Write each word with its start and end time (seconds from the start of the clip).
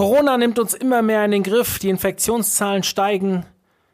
Corona 0.00 0.38
nimmt 0.38 0.58
uns 0.58 0.72
immer 0.72 1.02
mehr 1.02 1.26
in 1.26 1.30
den 1.30 1.42
Griff, 1.42 1.78
die 1.78 1.90
Infektionszahlen 1.90 2.82
steigen. 2.82 3.44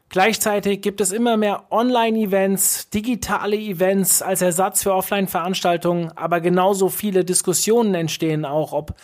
Gleichzeitig 0.07 0.81
gibt 0.81 1.01
es 1.01 1.11
immer 1.11 1.35
mehr 1.35 1.65
Online-Events, 1.69 2.89
digitale 2.91 3.57
Events 3.57 4.21
als 4.21 4.41
Ersatz 4.41 4.83
für 4.83 4.93
Offline-Veranstaltungen, 4.93 6.13
aber 6.15 6.39
genauso 6.39 6.87
viele 6.87 7.25
Diskussionen 7.25 7.93
entstehen 7.93 8.45
auch, 8.45 8.71
ob 8.71 8.95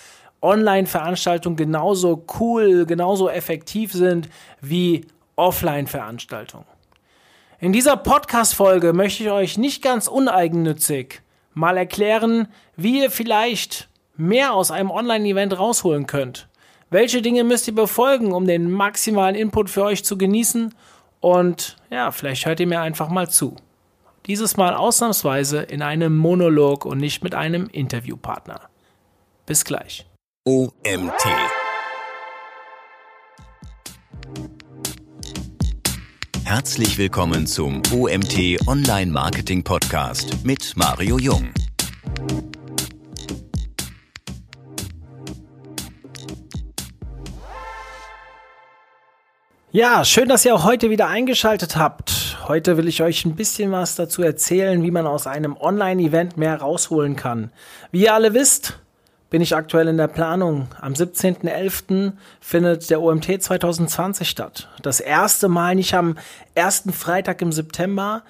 Online-Veranstaltungen 0.41 1.57
genauso 1.57 2.23
cool, 2.39 2.85
genauso 2.85 3.27
effektiv 3.27 3.91
sind 3.91 4.29
wie 4.61 5.05
Offline-Veranstaltungen. 5.35 6.67
In 7.59 7.73
dieser 7.73 7.97
Podcast-Folge 7.97 8.93
möchte 8.93 9.23
ich 9.23 9.29
euch 9.29 9.57
nicht 9.57 9.83
ganz 9.83 10.07
uneigennützig 10.07 11.21
mal 11.53 11.75
erklären, 11.75 12.47
wie 12.77 13.01
ihr 13.01 13.11
vielleicht 13.11 13.89
mehr 14.15 14.53
aus 14.53 14.71
einem 14.71 14.89
Online-Event 14.89 15.59
rausholen 15.59 16.07
könnt. 16.07 16.47
Welche 16.93 17.23
Dinge 17.23 17.43
müsst 17.43 17.67
ihr 17.67 17.73
befolgen, 17.73 18.33
um 18.33 18.45
den 18.45 18.69
maximalen 18.69 19.33
Input 19.33 19.71
für 19.71 19.83
euch 19.83 20.05
zu 20.05 20.15
genießen 20.15 20.75
und 21.21 21.75
ja, 21.89 22.11
vielleicht 22.11 22.45
hört 22.45 22.59
ihr 22.59 22.67
mir 22.67 22.81
einfach 22.81 23.09
mal 23.09 23.27
zu. 23.27 23.55
Dieses 24.27 24.57
Mal 24.57 24.75
ausnahmsweise 24.75 25.63
in 25.63 25.81
einem 25.81 26.15
Monolog 26.15 26.85
und 26.85 26.99
nicht 26.99 27.23
mit 27.23 27.33
einem 27.33 27.65
Interviewpartner. 27.65 28.69
Bis 29.47 29.65
gleich. 29.65 30.05
OMT. 30.47 31.25
Herzlich 36.43 36.99
willkommen 36.99 37.47
zum 37.47 37.81
OMT 37.91 38.67
Online 38.67 39.11
Marketing 39.11 39.63
Podcast 39.63 40.45
mit 40.45 40.73
Mario 40.77 41.17
Jung. 41.17 41.49
Ja, 49.75 50.05
schön, 50.05 50.29
dass 50.29 50.45
ihr 50.45 50.53
auch 50.53 50.65
heute 50.65 50.91
wieder 50.91 51.07
eingeschaltet 51.07 51.77
habt. 51.77 52.37
Heute 52.47 52.77
will 52.77 52.87
ich 52.87 53.01
euch 53.01 53.25
ein 53.25 53.35
bisschen 53.35 53.71
was 53.71 53.95
dazu 53.95 54.21
erzählen, 54.21 54.83
wie 54.83 54.91
man 54.91 55.07
aus 55.07 55.25
einem 55.25 55.57
Online-Event 55.57 56.37
mehr 56.37 56.61
rausholen 56.61 57.15
kann. 57.15 57.49
Wie 57.89 58.03
ihr 58.03 58.13
alle 58.13 58.35
wisst, 58.35 58.79
bin 59.31 59.41
ich 59.41 59.55
aktuell 59.55 59.87
in 59.87 59.97
der 59.97 60.09
Planung. 60.09 60.67
Am 60.79 60.93
17.11. 60.93 62.11
findet 62.39 62.87
der 62.91 63.01
OMT 63.01 63.41
2020 63.41 64.29
statt. 64.29 64.69
Das 64.83 64.99
erste 64.99 65.47
Mal 65.47 65.73
nicht 65.73 65.95
am 65.95 66.19
ersten 66.53 66.93
Freitag 66.93 67.41
im 67.41 67.51
September. 67.51 68.21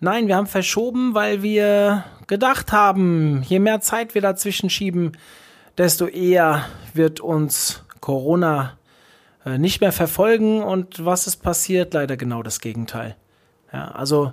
Nein, 0.00 0.26
wir 0.26 0.34
haben 0.34 0.48
verschoben, 0.48 1.14
weil 1.14 1.44
wir 1.44 2.02
gedacht 2.26 2.72
haben, 2.72 3.44
je 3.46 3.60
mehr 3.60 3.80
Zeit 3.80 4.16
wir 4.16 4.22
dazwischen 4.22 4.68
schieben, 4.68 5.12
desto 5.76 6.08
eher 6.08 6.64
wird 6.92 7.20
uns 7.20 7.84
Corona 8.00 8.77
nicht 9.56 9.80
mehr 9.80 9.92
verfolgen 9.92 10.62
und 10.62 11.04
was 11.04 11.26
ist 11.26 11.38
passiert? 11.38 11.94
Leider 11.94 12.16
genau 12.16 12.42
das 12.42 12.60
Gegenteil. 12.60 13.16
Ja, 13.72 13.92
also 13.92 14.32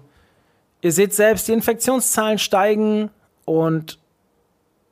ihr 0.82 0.92
seht 0.92 1.14
selbst, 1.14 1.48
die 1.48 1.54
Infektionszahlen 1.54 2.40
steigen 2.40 3.12
und 3.46 4.00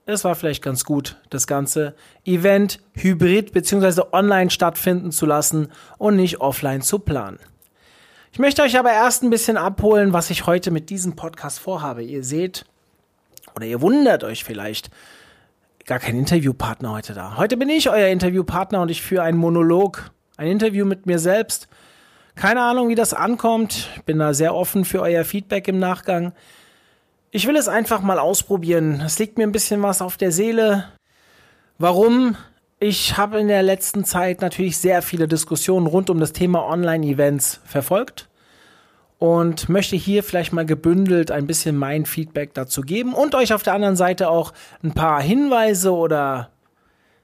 es 0.06 0.24
war 0.24 0.36
vielleicht 0.36 0.62
ganz 0.62 0.84
gut, 0.84 1.18
das 1.30 1.48
ganze 1.48 1.96
Event 2.26 2.80
hybrid 2.94 3.54
bzw. 3.54 4.02
online 4.12 4.50
stattfinden 4.50 5.12
zu 5.12 5.26
lassen 5.26 5.70
und 5.98 6.16
nicht 6.18 6.42
offline 6.42 6.82
zu 6.82 7.00
planen. 7.00 7.40
Ich 8.32 8.40
möchte 8.40 8.64
euch 8.64 8.78
aber 8.78 8.92
erst 8.92 9.24
ein 9.24 9.30
bisschen 9.30 9.58
abholen, 9.58 10.12
was 10.12 10.30
ich 10.30 10.46
heute 10.46 10.72
mit 10.72 10.90
diesem 10.90 11.16
Podcast 11.16 11.60
vorhabe. 11.60 12.04
Ihr 12.04 12.24
seht 12.24 12.66
oder 13.56 13.66
ihr 13.66 13.82
wundert 13.82 14.24
euch 14.24 14.44
vielleicht, 14.44 14.90
gar 15.86 16.00
kein 16.00 16.18
Interviewpartner 16.18 16.92
heute 16.92 17.14
da. 17.14 17.38
Heute 17.38 17.58
bin 17.58 17.70
ich 17.70 17.90
euer 17.90 18.08
Interviewpartner 18.08 18.82
und 18.82 18.90
ich 18.90 19.02
führe 19.02 19.24
einen 19.24 19.38
Monolog, 19.38 20.12
ein 20.38 20.48
Interview 20.48 20.86
mit 20.86 21.06
mir 21.06 21.20
selbst. 21.20 21.68
Keine 22.36 22.62
Ahnung, 22.62 22.90
wie 22.90 22.96
das 22.96 23.14
ankommt. 23.14 23.90
Ich 23.96 24.04
bin 24.04 24.20
da 24.20 24.34
sehr 24.34 24.56
offen 24.56 24.86
für 24.86 25.02
euer 25.02 25.24
Feedback 25.24 25.68
im 25.68 25.80
Nachgang. 25.80 26.34
Ich 27.32 27.48
will 27.48 27.56
es 27.56 27.68
einfach 27.68 28.02
mal 28.02 28.20
ausprobieren. 28.20 29.02
Es 29.06 29.20
liegt 29.20 29.38
mir 29.38 29.44
ein 29.44 29.52
bisschen 29.52 29.82
was 29.82 30.02
auf 30.02 30.18
der 30.18 30.32
Seele. 30.32 30.86
Warum? 31.78 32.38
Ich 32.80 33.18
habe 33.18 33.40
in 33.40 33.48
der 33.48 33.64
letzten 33.64 34.04
Zeit 34.04 34.42
natürlich 34.42 34.78
sehr 34.78 35.02
viele 35.02 35.28
Diskussionen 35.28 35.88
rund 35.88 36.10
um 36.10 36.20
das 36.20 36.34
Thema 36.34 36.68
Online-Events 36.68 37.62
verfolgt 37.66 38.30
und 39.20 39.70
möchte 39.70 39.96
hier 39.96 40.24
vielleicht 40.24 40.54
mal 40.54 40.66
gebündelt 40.66 41.32
ein 41.32 41.48
bisschen 41.48 41.78
mein 41.78 42.06
Feedback 42.06 42.54
dazu 42.54 42.82
geben 42.82 43.14
und 43.14 43.36
euch 43.36 43.54
auf 43.54 43.64
der 43.64 43.74
anderen 43.74 43.96
Seite 43.96 44.30
auch 44.30 44.54
ein 44.84 44.94
paar 44.94 45.22
Hinweise 45.22 45.94
oder 45.94 46.50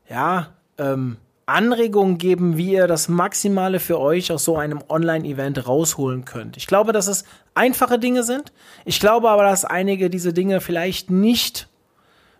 ja, 0.09 0.47
ähm, 0.77 1.17
Anregungen 1.45 2.17
geben, 2.17 2.57
wie 2.57 2.73
ihr 2.73 2.87
das 2.87 3.09
Maximale 3.09 3.79
für 3.79 3.99
euch 3.99 4.31
aus 4.31 4.43
so 4.43 4.55
einem 4.55 4.83
Online-Event 4.87 5.67
rausholen 5.67 6.23
könnt. 6.23 6.57
Ich 6.57 6.67
glaube, 6.67 6.93
dass 6.93 7.07
es 7.07 7.25
einfache 7.55 7.99
Dinge 7.99 8.23
sind. 8.23 8.53
Ich 8.85 8.99
glaube 8.99 9.29
aber, 9.29 9.43
dass 9.43 9.65
einige 9.65 10.09
diese 10.09 10.31
Dinge 10.31 10.61
vielleicht 10.61 11.09
nicht 11.09 11.67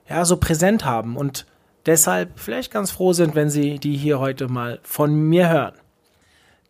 ja, 0.07 0.25
so 0.25 0.37
präsent 0.37 0.85
haben 0.85 1.17
und 1.17 1.45
deshalb 1.85 2.39
vielleicht 2.39 2.71
ganz 2.71 2.91
froh 2.91 3.13
sind, 3.13 3.35
wenn 3.35 3.49
sie 3.49 3.79
die 3.79 3.97
hier 3.97 4.19
heute 4.19 4.47
mal 4.47 4.79
von 4.83 5.13
mir 5.13 5.49
hören. 5.49 5.73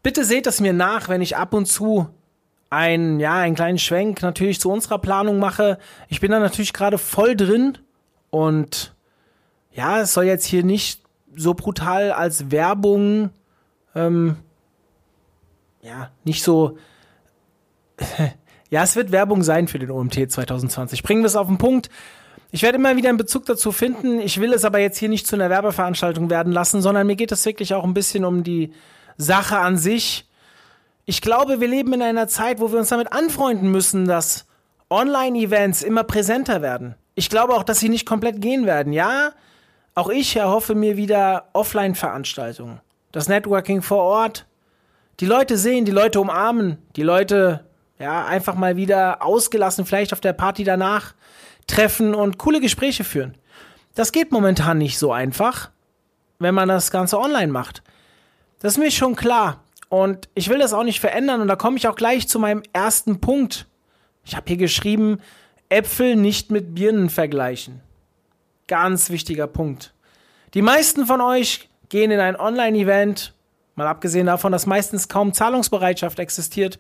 Bitte 0.01 0.23
seht 0.23 0.47
es 0.47 0.61
mir 0.61 0.73
nach, 0.73 1.09
wenn 1.09 1.21
ich 1.21 1.35
ab 1.35 1.53
und 1.53 1.65
zu 1.65 2.09
ein, 2.69 3.19
ja, 3.19 3.35
einen 3.35 3.55
kleinen 3.55 3.79
Schwenk 3.79 4.21
natürlich 4.21 4.59
zu 4.59 4.71
unserer 4.71 4.99
Planung 4.99 5.39
mache. 5.39 5.79
Ich 6.07 6.19
bin 6.19 6.31
da 6.31 6.39
natürlich 6.39 6.73
gerade 6.73 6.97
voll 6.97 7.35
drin 7.35 7.77
und 8.29 8.93
ja, 9.71 10.01
es 10.01 10.13
soll 10.13 10.25
jetzt 10.25 10.45
hier 10.45 10.63
nicht 10.63 11.01
so 11.35 11.53
brutal 11.53 12.11
als 12.11 12.51
Werbung, 12.51 13.29
ähm, 13.95 14.37
ja, 15.81 16.11
nicht 16.23 16.43
so, 16.43 16.77
ja, 18.69 18.83
es 18.83 18.95
wird 18.95 19.11
Werbung 19.11 19.43
sein 19.43 19.67
für 19.67 19.79
den 19.79 19.91
OMT 19.91 20.31
2020. 20.31 21.03
Bringen 21.03 21.21
wir 21.21 21.27
es 21.27 21.35
auf 21.35 21.47
den 21.47 21.57
Punkt. 21.57 21.89
Ich 22.51 22.63
werde 22.63 22.77
immer 22.77 22.97
wieder 22.97 23.09
einen 23.09 23.17
Bezug 23.17 23.45
dazu 23.45 23.71
finden. 23.71 24.19
Ich 24.19 24.41
will 24.41 24.53
es 24.53 24.65
aber 24.65 24.79
jetzt 24.79 24.97
hier 24.97 25.09
nicht 25.09 25.27
zu 25.27 25.35
einer 25.35 25.49
Werbeveranstaltung 25.49 26.29
werden 26.29 26.51
lassen, 26.51 26.81
sondern 26.81 27.05
mir 27.07 27.15
geht 27.15 27.31
es 27.31 27.45
wirklich 27.45 27.73
auch 27.73 27.83
ein 27.83 27.93
bisschen 27.93 28.25
um 28.25 28.43
die 28.43 28.73
Sache 29.17 29.59
an 29.59 29.77
sich 29.77 30.28
ich 31.09 31.21
glaube, 31.21 31.59
wir 31.59 31.67
leben 31.67 31.91
in 31.93 32.03
einer 32.03 32.27
Zeit, 32.27 32.59
wo 32.59 32.71
wir 32.71 32.77
uns 32.77 32.89
damit 32.89 33.11
anfreunden 33.11 33.71
müssen, 33.71 34.07
dass 34.07 34.45
Online-Events 34.91 35.81
immer 35.81 36.03
präsenter 36.03 36.61
werden. 36.61 36.93
Ich 37.15 37.31
glaube 37.31 37.55
auch, 37.55 37.63
dass 37.63 37.79
sie 37.79 37.89
nicht 37.89 38.05
komplett 38.05 38.41
gehen 38.41 38.67
werden. 38.67 38.93
Ja, 38.93 39.31
auch 39.95 40.09
ich 40.09 40.35
erhoffe 40.35 40.75
mir 40.75 40.97
wieder 40.97 41.49
Offline-Veranstaltungen. 41.53 42.79
Das 43.11 43.27
Networking 43.27 43.81
vor 43.81 44.03
Ort. 44.03 44.45
Die 45.19 45.25
Leute 45.25 45.57
sehen, 45.57 45.83
die 45.83 45.91
Leute 45.91 46.21
umarmen, 46.21 46.77
die 46.95 47.01
Leute, 47.01 47.65
ja, 47.97 48.25
einfach 48.27 48.53
mal 48.53 48.75
wieder 48.75 49.25
ausgelassen, 49.25 49.87
vielleicht 49.87 50.13
auf 50.13 50.21
der 50.21 50.33
Party 50.33 50.63
danach 50.63 51.15
treffen 51.65 52.13
und 52.13 52.37
coole 52.37 52.61
Gespräche 52.61 53.03
führen. 53.03 53.35
Das 53.95 54.11
geht 54.11 54.31
momentan 54.31 54.77
nicht 54.77 54.99
so 54.99 55.11
einfach, 55.11 55.71
wenn 56.37 56.53
man 56.53 56.69
das 56.69 56.91
Ganze 56.91 57.19
online 57.19 57.51
macht. 57.51 57.81
Das 58.59 58.73
ist 58.73 58.77
mir 58.77 58.91
schon 58.91 59.15
klar. 59.15 59.63
Und 59.89 60.29
ich 60.35 60.49
will 60.49 60.59
das 60.59 60.73
auch 60.73 60.83
nicht 60.83 60.99
verändern 60.99 61.41
und 61.41 61.47
da 61.47 61.55
komme 61.55 61.77
ich 61.77 61.87
auch 61.87 61.95
gleich 61.95 62.27
zu 62.27 62.39
meinem 62.39 62.61
ersten 62.73 63.19
Punkt. 63.19 63.67
Ich 64.23 64.35
habe 64.35 64.45
hier 64.47 64.57
geschrieben, 64.57 65.19
Äpfel 65.69 66.15
nicht 66.15 66.51
mit 66.51 66.75
Birnen 66.75 67.09
vergleichen. 67.09 67.81
Ganz 68.67 69.09
wichtiger 69.09 69.47
Punkt. 69.47 69.93
Die 70.53 70.61
meisten 70.61 71.07
von 71.07 71.21
euch 71.21 71.69
gehen 71.89 72.11
in 72.11 72.19
ein 72.19 72.39
Online-Event, 72.39 73.33
mal 73.75 73.87
abgesehen 73.87 74.27
davon, 74.27 74.51
dass 74.51 74.67
meistens 74.67 75.07
kaum 75.07 75.33
Zahlungsbereitschaft 75.33 76.19
existiert, 76.19 76.79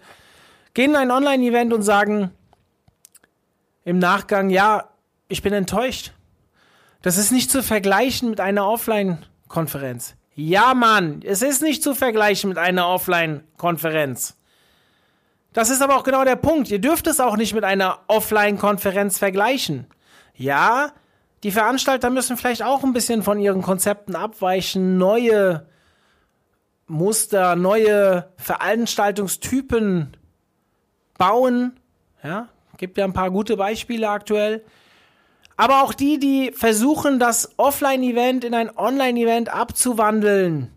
gehen 0.75 0.91
in 0.91 0.97
ein 0.97 1.11
Online-Event 1.11 1.73
und 1.73 1.81
sagen 1.81 2.31
im 3.85 3.97
Nachgang, 3.97 4.51
ja, 4.51 4.89
ich 5.27 5.41
bin 5.41 5.53
enttäuscht. 5.53 6.13
Das 7.01 7.17
ist 7.17 7.31
nicht 7.31 7.49
zu 7.49 7.63
vergleichen 7.63 8.29
mit 8.29 8.39
einer 8.39 8.67
Offline-Konferenz. 8.67 10.15
Ja, 10.35 10.73
Mann, 10.73 11.21
es 11.25 11.41
ist 11.41 11.61
nicht 11.61 11.83
zu 11.83 11.93
vergleichen 11.93 12.49
mit 12.49 12.57
einer 12.57 12.87
Offline-Konferenz. 12.87 14.37
Das 15.53 15.69
ist 15.69 15.81
aber 15.81 15.97
auch 15.97 16.03
genau 16.03 16.23
der 16.23 16.35
Punkt. 16.35 16.69
Ihr 16.69 16.79
dürft 16.79 17.07
es 17.07 17.19
auch 17.19 17.35
nicht 17.35 17.53
mit 17.53 17.63
einer 17.63 17.99
Offline-Konferenz 18.07 19.17
vergleichen. 19.17 19.87
Ja, 20.35 20.93
die 21.43 21.51
Veranstalter 21.51 22.09
müssen 22.09 22.37
vielleicht 22.37 22.63
auch 22.63 22.83
ein 22.83 22.93
bisschen 22.93 23.23
von 23.23 23.39
ihren 23.39 23.61
Konzepten 23.61 24.15
abweichen, 24.15 24.97
neue 24.97 25.65
Muster, 26.87 27.55
neue 27.55 28.31
Veranstaltungstypen 28.37 30.17
bauen. 31.17 31.79
Ja, 32.23 32.49
gibt 32.77 32.97
ja 32.97 33.05
ein 33.05 33.13
paar 33.13 33.29
gute 33.29 33.57
Beispiele 33.57 34.09
aktuell 34.09 34.63
aber 35.59 35.83
auch 35.83 35.93
die, 35.93 36.19
die 36.19 36.53
versuchen, 36.53 37.19
das 37.19 37.49
Offline-Event 37.57 38.45
in 38.45 38.53
ein 38.53 38.77
Online-Event 38.77 39.49
abzuwandeln. 39.49 40.71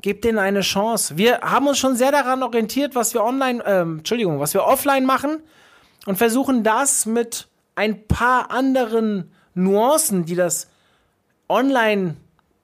Gebt 0.00 0.24
denen 0.24 0.38
eine 0.38 0.62
Chance. 0.62 1.18
Wir 1.18 1.42
haben 1.42 1.66
uns 1.68 1.76
schon 1.76 1.96
sehr 1.96 2.12
daran 2.12 2.42
orientiert, 2.42 2.94
was 2.94 3.12
wir 3.12 3.22
online, 3.22 3.62
ähm, 3.66 3.98
Entschuldigung, 3.98 4.40
was 4.40 4.54
wir 4.54 4.64
offline 4.64 5.04
machen 5.04 5.42
und 6.06 6.16
versuchen 6.16 6.64
das 6.64 7.04
mit 7.04 7.48
ein 7.74 8.08
paar 8.08 8.50
anderen 8.50 9.30
Nuancen, 9.52 10.24
die 10.24 10.34
das 10.34 10.70
online, 11.50 12.16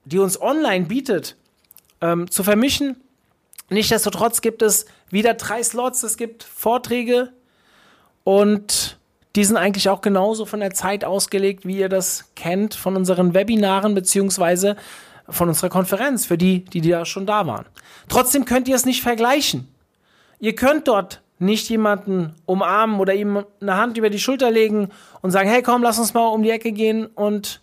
die 0.05 0.17
uns 0.17 0.41
online 0.41 0.85
bietet, 0.87 1.37
ähm, 2.01 2.31
zu 2.31 2.43
vermischen. 2.43 2.95
Nichtsdestotrotz 3.69 4.41
gibt 4.41 4.63
es 4.63 4.87
wieder 5.11 5.35
drei 5.35 5.61
Slots, 5.61 6.01
es 6.01 6.17
gibt 6.17 6.41
Vorträge 6.41 7.31
und 8.23 8.97
die 9.35 9.43
sind 9.43 9.57
eigentlich 9.57 9.89
auch 9.89 10.01
genauso 10.01 10.45
von 10.45 10.59
der 10.59 10.71
Zeit 10.71 11.03
ausgelegt, 11.03 11.65
wie 11.65 11.77
ihr 11.77 11.89
das 11.89 12.31
kennt 12.35 12.75
von 12.75 12.95
unseren 12.95 13.33
Webinaren 13.33 13.95
beziehungsweise 13.95 14.75
von 15.27 15.47
unserer 15.47 15.69
Konferenz, 15.69 16.25
für 16.25 16.37
die, 16.37 16.65
die 16.65 16.81
da 16.81 17.05
schon 17.05 17.25
da 17.25 17.47
waren. 17.47 17.65
Trotzdem 18.09 18.45
könnt 18.45 18.67
ihr 18.67 18.75
es 18.75 18.85
nicht 18.85 19.01
vergleichen. 19.01 19.67
Ihr 20.39 20.55
könnt 20.55 20.87
dort 20.87 21.21
nicht 21.39 21.69
jemanden 21.69 22.35
umarmen 22.45 22.99
oder 22.99 23.13
ihm 23.13 23.45
eine 23.59 23.77
Hand 23.77 23.97
über 23.97 24.09
die 24.09 24.19
Schulter 24.19 24.51
legen 24.51 24.89
und 25.21 25.31
sagen, 25.31 25.49
hey 25.49 25.61
komm, 25.61 25.81
lass 25.81 25.99
uns 25.99 26.13
mal 26.13 26.27
um 26.27 26.43
die 26.43 26.51
Ecke 26.51 26.71
gehen 26.71 27.07
und 27.07 27.61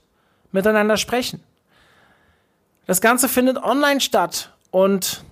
miteinander 0.52 0.96
sprechen. 0.96 1.42
Das 2.86 3.00
Ganze 3.00 3.28
findet 3.28 3.58
online 3.58 4.00
statt 4.00 4.52
und 4.70 5.24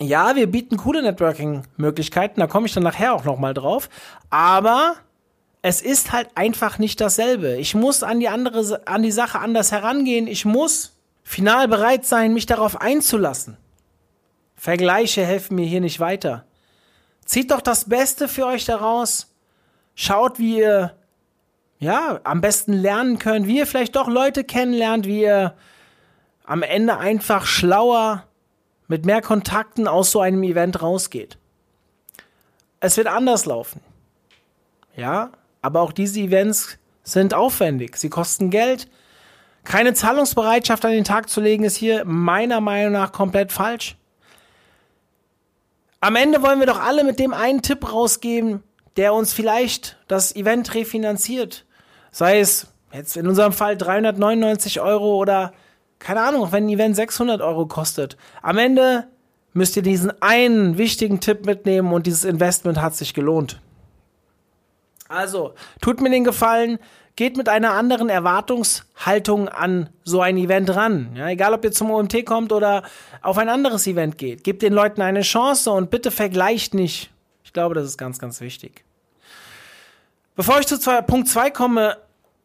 ja, 0.00 0.34
wir 0.34 0.50
bieten 0.50 0.78
coole 0.78 1.02
Networking-Möglichkeiten, 1.02 2.40
da 2.40 2.46
komme 2.46 2.66
ich 2.66 2.72
dann 2.72 2.82
nachher 2.82 3.14
auch 3.14 3.24
nochmal 3.24 3.54
drauf, 3.54 3.88
aber 4.30 4.96
es 5.62 5.82
ist 5.82 6.12
halt 6.12 6.28
einfach 6.36 6.78
nicht 6.78 7.00
dasselbe. 7.00 7.56
Ich 7.56 7.74
muss 7.74 8.02
an 8.02 8.18
die 8.18 8.28
andere, 8.28 8.80
an 8.86 9.02
die 9.02 9.12
Sache 9.12 9.38
anders 9.38 9.72
herangehen. 9.72 10.26
Ich 10.26 10.46
muss 10.46 10.96
final 11.22 11.68
bereit 11.68 12.06
sein, 12.06 12.32
mich 12.32 12.46
darauf 12.46 12.80
einzulassen. 12.80 13.58
Vergleiche 14.56 15.24
helfen 15.24 15.56
mir 15.56 15.66
hier 15.66 15.82
nicht 15.82 16.00
weiter. 16.00 16.44
Zieht 17.26 17.50
doch 17.50 17.60
das 17.60 17.88
Beste 17.88 18.26
für 18.26 18.46
euch 18.46 18.64
daraus. 18.64 19.34
Schaut, 19.94 20.38
wie 20.38 20.58
ihr, 20.58 20.94
ja, 21.78 22.20
am 22.24 22.40
besten 22.40 22.72
lernen 22.72 23.18
könnt, 23.18 23.46
wie 23.46 23.58
ihr 23.58 23.66
vielleicht 23.66 23.96
doch 23.96 24.08
Leute 24.08 24.44
kennenlernt, 24.44 25.06
wie 25.06 25.22
ihr 25.22 25.54
am 26.44 26.62
Ende 26.62 26.96
einfach 26.96 27.44
schlauer 27.44 28.24
mit 28.90 29.06
mehr 29.06 29.22
Kontakten 29.22 29.86
aus 29.86 30.10
so 30.10 30.20
einem 30.20 30.42
Event 30.42 30.82
rausgeht. 30.82 31.38
Es 32.80 32.96
wird 32.96 33.06
anders 33.06 33.46
laufen. 33.46 33.80
Ja, 34.96 35.30
aber 35.62 35.82
auch 35.82 35.92
diese 35.92 36.18
Events 36.18 36.76
sind 37.04 37.32
aufwendig. 37.32 37.96
Sie 37.96 38.08
kosten 38.08 38.50
Geld. 38.50 38.88
Keine 39.62 39.94
Zahlungsbereitschaft 39.94 40.84
an 40.84 40.90
den 40.90 41.04
Tag 41.04 41.28
zu 41.28 41.40
legen, 41.40 41.62
ist 41.62 41.76
hier 41.76 42.04
meiner 42.04 42.60
Meinung 42.60 42.92
nach 42.92 43.12
komplett 43.12 43.52
falsch. 43.52 43.96
Am 46.00 46.16
Ende 46.16 46.42
wollen 46.42 46.58
wir 46.58 46.66
doch 46.66 46.80
alle 46.80 47.04
mit 47.04 47.20
dem 47.20 47.32
einen 47.32 47.62
Tipp 47.62 47.92
rausgeben, 47.92 48.64
der 48.96 49.14
uns 49.14 49.32
vielleicht 49.32 49.98
das 50.08 50.34
Event 50.34 50.74
refinanziert. 50.74 51.64
Sei 52.10 52.40
es 52.40 52.66
jetzt 52.92 53.16
in 53.16 53.28
unserem 53.28 53.52
Fall 53.52 53.76
399 53.76 54.80
Euro 54.80 55.14
oder 55.14 55.52
keine 56.00 56.22
Ahnung, 56.22 56.42
auch 56.42 56.52
wenn 56.52 56.66
ein 56.66 56.70
Event 56.70 56.96
600 56.96 57.40
Euro 57.40 57.66
kostet. 57.66 58.16
Am 58.42 58.58
Ende 58.58 59.06
müsst 59.52 59.76
ihr 59.76 59.82
diesen 59.82 60.10
einen 60.20 60.78
wichtigen 60.78 61.20
Tipp 61.20 61.46
mitnehmen 61.46 61.92
und 61.92 62.06
dieses 62.06 62.24
Investment 62.24 62.80
hat 62.80 62.96
sich 62.96 63.14
gelohnt. 63.14 63.60
Also, 65.08 65.54
tut 65.80 66.00
mir 66.00 66.10
den 66.10 66.24
Gefallen, 66.24 66.78
geht 67.16 67.36
mit 67.36 67.48
einer 67.48 67.72
anderen 67.72 68.08
Erwartungshaltung 68.08 69.48
an 69.48 69.90
so 70.04 70.20
ein 70.20 70.36
Event 70.36 70.74
ran. 70.74 71.10
Ja, 71.16 71.28
egal, 71.28 71.52
ob 71.52 71.64
ihr 71.64 71.72
zum 71.72 71.90
OMT 71.90 72.24
kommt 72.24 72.52
oder 72.52 72.84
auf 73.20 73.36
ein 73.36 73.48
anderes 73.48 73.86
Event 73.86 74.18
geht. 74.18 74.44
Gebt 74.44 74.62
den 74.62 74.72
Leuten 74.72 75.02
eine 75.02 75.22
Chance 75.22 75.70
und 75.70 75.90
bitte 75.90 76.10
vergleicht 76.10 76.74
nicht. 76.74 77.10
Ich 77.44 77.52
glaube, 77.52 77.74
das 77.74 77.84
ist 77.84 77.98
ganz, 77.98 78.18
ganz 78.18 78.40
wichtig. 78.40 78.84
Bevor 80.36 80.60
ich 80.60 80.66
zu 80.66 80.78
Punkt 81.06 81.28
2 81.28 81.50
komme, 81.50 81.96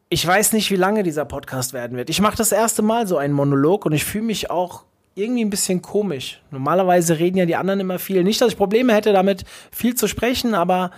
ich 0.08 0.26
weiß 0.26 0.52
nicht, 0.52 0.70
wie 0.70 0.76
lange 0.76 1.02
dieser 1.02 1.24
Podcast 1.24 1.72
werden 1.72 1.96
wird. 1.96 2.10
Ich 2.10 2.20
mache 2.20 2.36
das 2.36 2.52
erste 2.52 2.82
Mal 2.82 3.06
so 3.06 3.16
einen 3.18 3.34
Monolog 3.34 3.86
und 3.86 3.92
ich 3.92 4.04
fühle 4.04 4.24
mich 4.24 4.50
auch 4.50 4.84
irgendwie 5.14 5.44
ein 5.44 5.50
bisschen 5.50 5.82
komisch. 5.82 6.42
Normalerweise 6.50 7.18
reden 7.18 7.38
ja 7.38 7.46
die 7.46 7.56
anderen 7.56 7.80
immer 7.80 7.98
viel. 7.98 8.22
Nicht, 8.22 8.40
dass 8.40 8.48
ich 8.52 8.56
Probleme 8.56 8.94
hätte 8.94 9.12
damit, 9.12 9.44
viel 9.72 9.94
zu 9.94 10.06
sprechen, 10.06 10.54
aber 10.54 10.90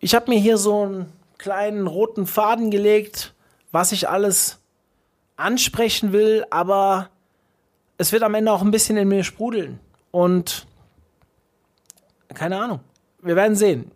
ich 0.00 0.14
habe 0.14 0.30
mir 0.30 0.38
hier 0.38 0.56
so 0.56 0.82
einen 0.82 1.12
kleinen 1.36 1.86
roten 1.86 2.26
Faden 2.26 2.70
gelegt, 2.70 3.34
was 3.72 3.92
ich 3.92 4.08
alles 4.08 4.60
ansprechen 5.36 6.12
will, 6.12 6.46
aber 6.50 7.10
es 7.98 8.12
wird 8.12 8.22
am 8.22 8.34
Ende 8.34 8.52
auch 8.52 8.62
ein 8.62 8.70
bisschen 8.70 8.96
in 8.96 9.08
mir 9.08 9.24
sprudeln. 9.24 9.80
Und 10.10 10.66
keine 12.32 12.58
Ahnung. 12.58 12.80
Wir 13.20 13.36
werden 13.36 13.56
sehen. 13.56 13.90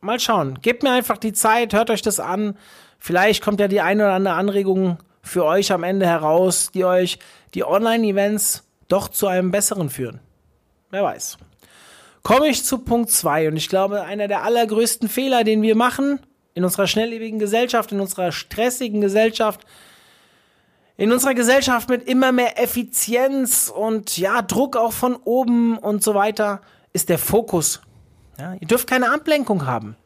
Mal 0.00 0.18
schauen. 0.18 0.58
Gebt 0.62 0.82
mir 0.82 0.92
einfach 0.92 1.18
die 1.18 1.32
Zeit, 1.32 1.74
hört 1.74 1.90
euch 1.90 2.02
das 2.02 2.18
an. 2.18 2.56
Vielleicht 3.00 3.42
kommt 3.42 3.58
ja 3.58 3.66
die 3.66 3.80
eine 3.80 4.04
oder 4.04 4.12
andere 4.12 4.34
Anregung 4.34 4.98
für 5.22 5.44
euch 5.44 5.72
am 5.72 5.82
Ende 5.82 6.06
heraus, 6.06 6.70
die 6.72 6.84
euch 6.84 7.18
die 7.54 7.64
Online-Events 7.64 8.62
doch 8.86 9.08
zu 9.08 9.26
einem 9.26 9.50
besseren 9.50 9.90
führen. 9.90 10.20
Wer 10.90 11.02
weiß 11.02 11.38
komme 12.22 12.48
ich 12.48 12.64
zu 12.64 12.78
Punkt 12.78 13.10
2 13.10 13.48
und 13.48 13.56
ich 13.56 13.68
glaube, 13.68 14.02
einer 14.02 14.28
der 14.28 14.42
allergrößten 14.42 15.08
Fehler, 15.08 15.44
den 15.44 15.62
wir 15.62 15.76
machen 15.76 16.20
in 16.54 16.64
unserer 16.64 16.86
schnelllebigen 16.86 17.38
Gesellschaft, 17.38 17.92
in 17.92 18.00
unserer 18.00 18.32
stressigen 18.32 19.00
Gesellschaft, 19.00 19.60
in 20.96 21.12
unserer 21.12 21.34
Gesellschaft 21.34 21.88
mit 21.88 22.06
immer 22.06 22.32
mehr 22.32 22.60
Effizienz 22.62 23.72
und 23.74 24.18
ja, 24.18 24.42
Druck 24.42 24.76
auch 24.76 24.92
von 24.92 25.16
oben 25.16 25.78
und 25.78 26.02
so 26.02 26.14
weiter, 26.14 26.60
ist 26.92 27.08
der 27.08 27.18
Fokus. 27.18 27.80
Ja, 28.38 28.54
ihr 28.54 28.66
dürft 28.66 28.86
keine 28.86 29.12
Ablenkung 29.12 29.66
haben. 29.66 29.96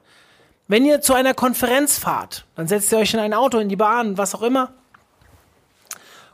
Wenn 0.66 0.86
ihr 0.86 1.02
zu 1.02 1.12
einer 1.12 1.34
Konferenz 1.34 1.98
fahrt, 1.98 2.46
dann 2.54 2.66
setzt 2.66 2.90
ihr 2.90 2.98
euch 2.98 3.12
in 3.12 3.20
ein 3.20 3.34
Auto, 3.34 3.58
in 3.58 3.68
die 3.68 3.76
Bahn, 3.76 4.16
was 4.16 4.34
auch 4.34 4.42
immer, 4.42 4.72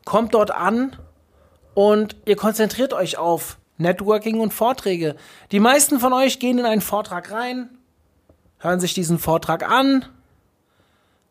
kommt 0.04 0.34
dort 0.34 0.52
an 0.52 0.96
und 1.74 2.16
ihr 2.26 2.36
konzentriert 2.36 2.92
euch 2.92 3.18
auf 3.18 3.58
Networking 3.76 4.38
und 4.38 4.54
Vorträge. 4.54 5.16
Die 5.50 5.58
meisten 5.58 5.98
von 5.98 6.12
euch 6.12 6.38
gehen 6.38 6.58
in 6.58 6.66
einen 6.66 6.80
Vortrag 6.80 7.32
rein, 7.32 7.70
hören 8.58 8.78
sich 8.78 8.94
diesen 8.94 9.18
Vortrag 9.18 9.68
an 9.68 10.04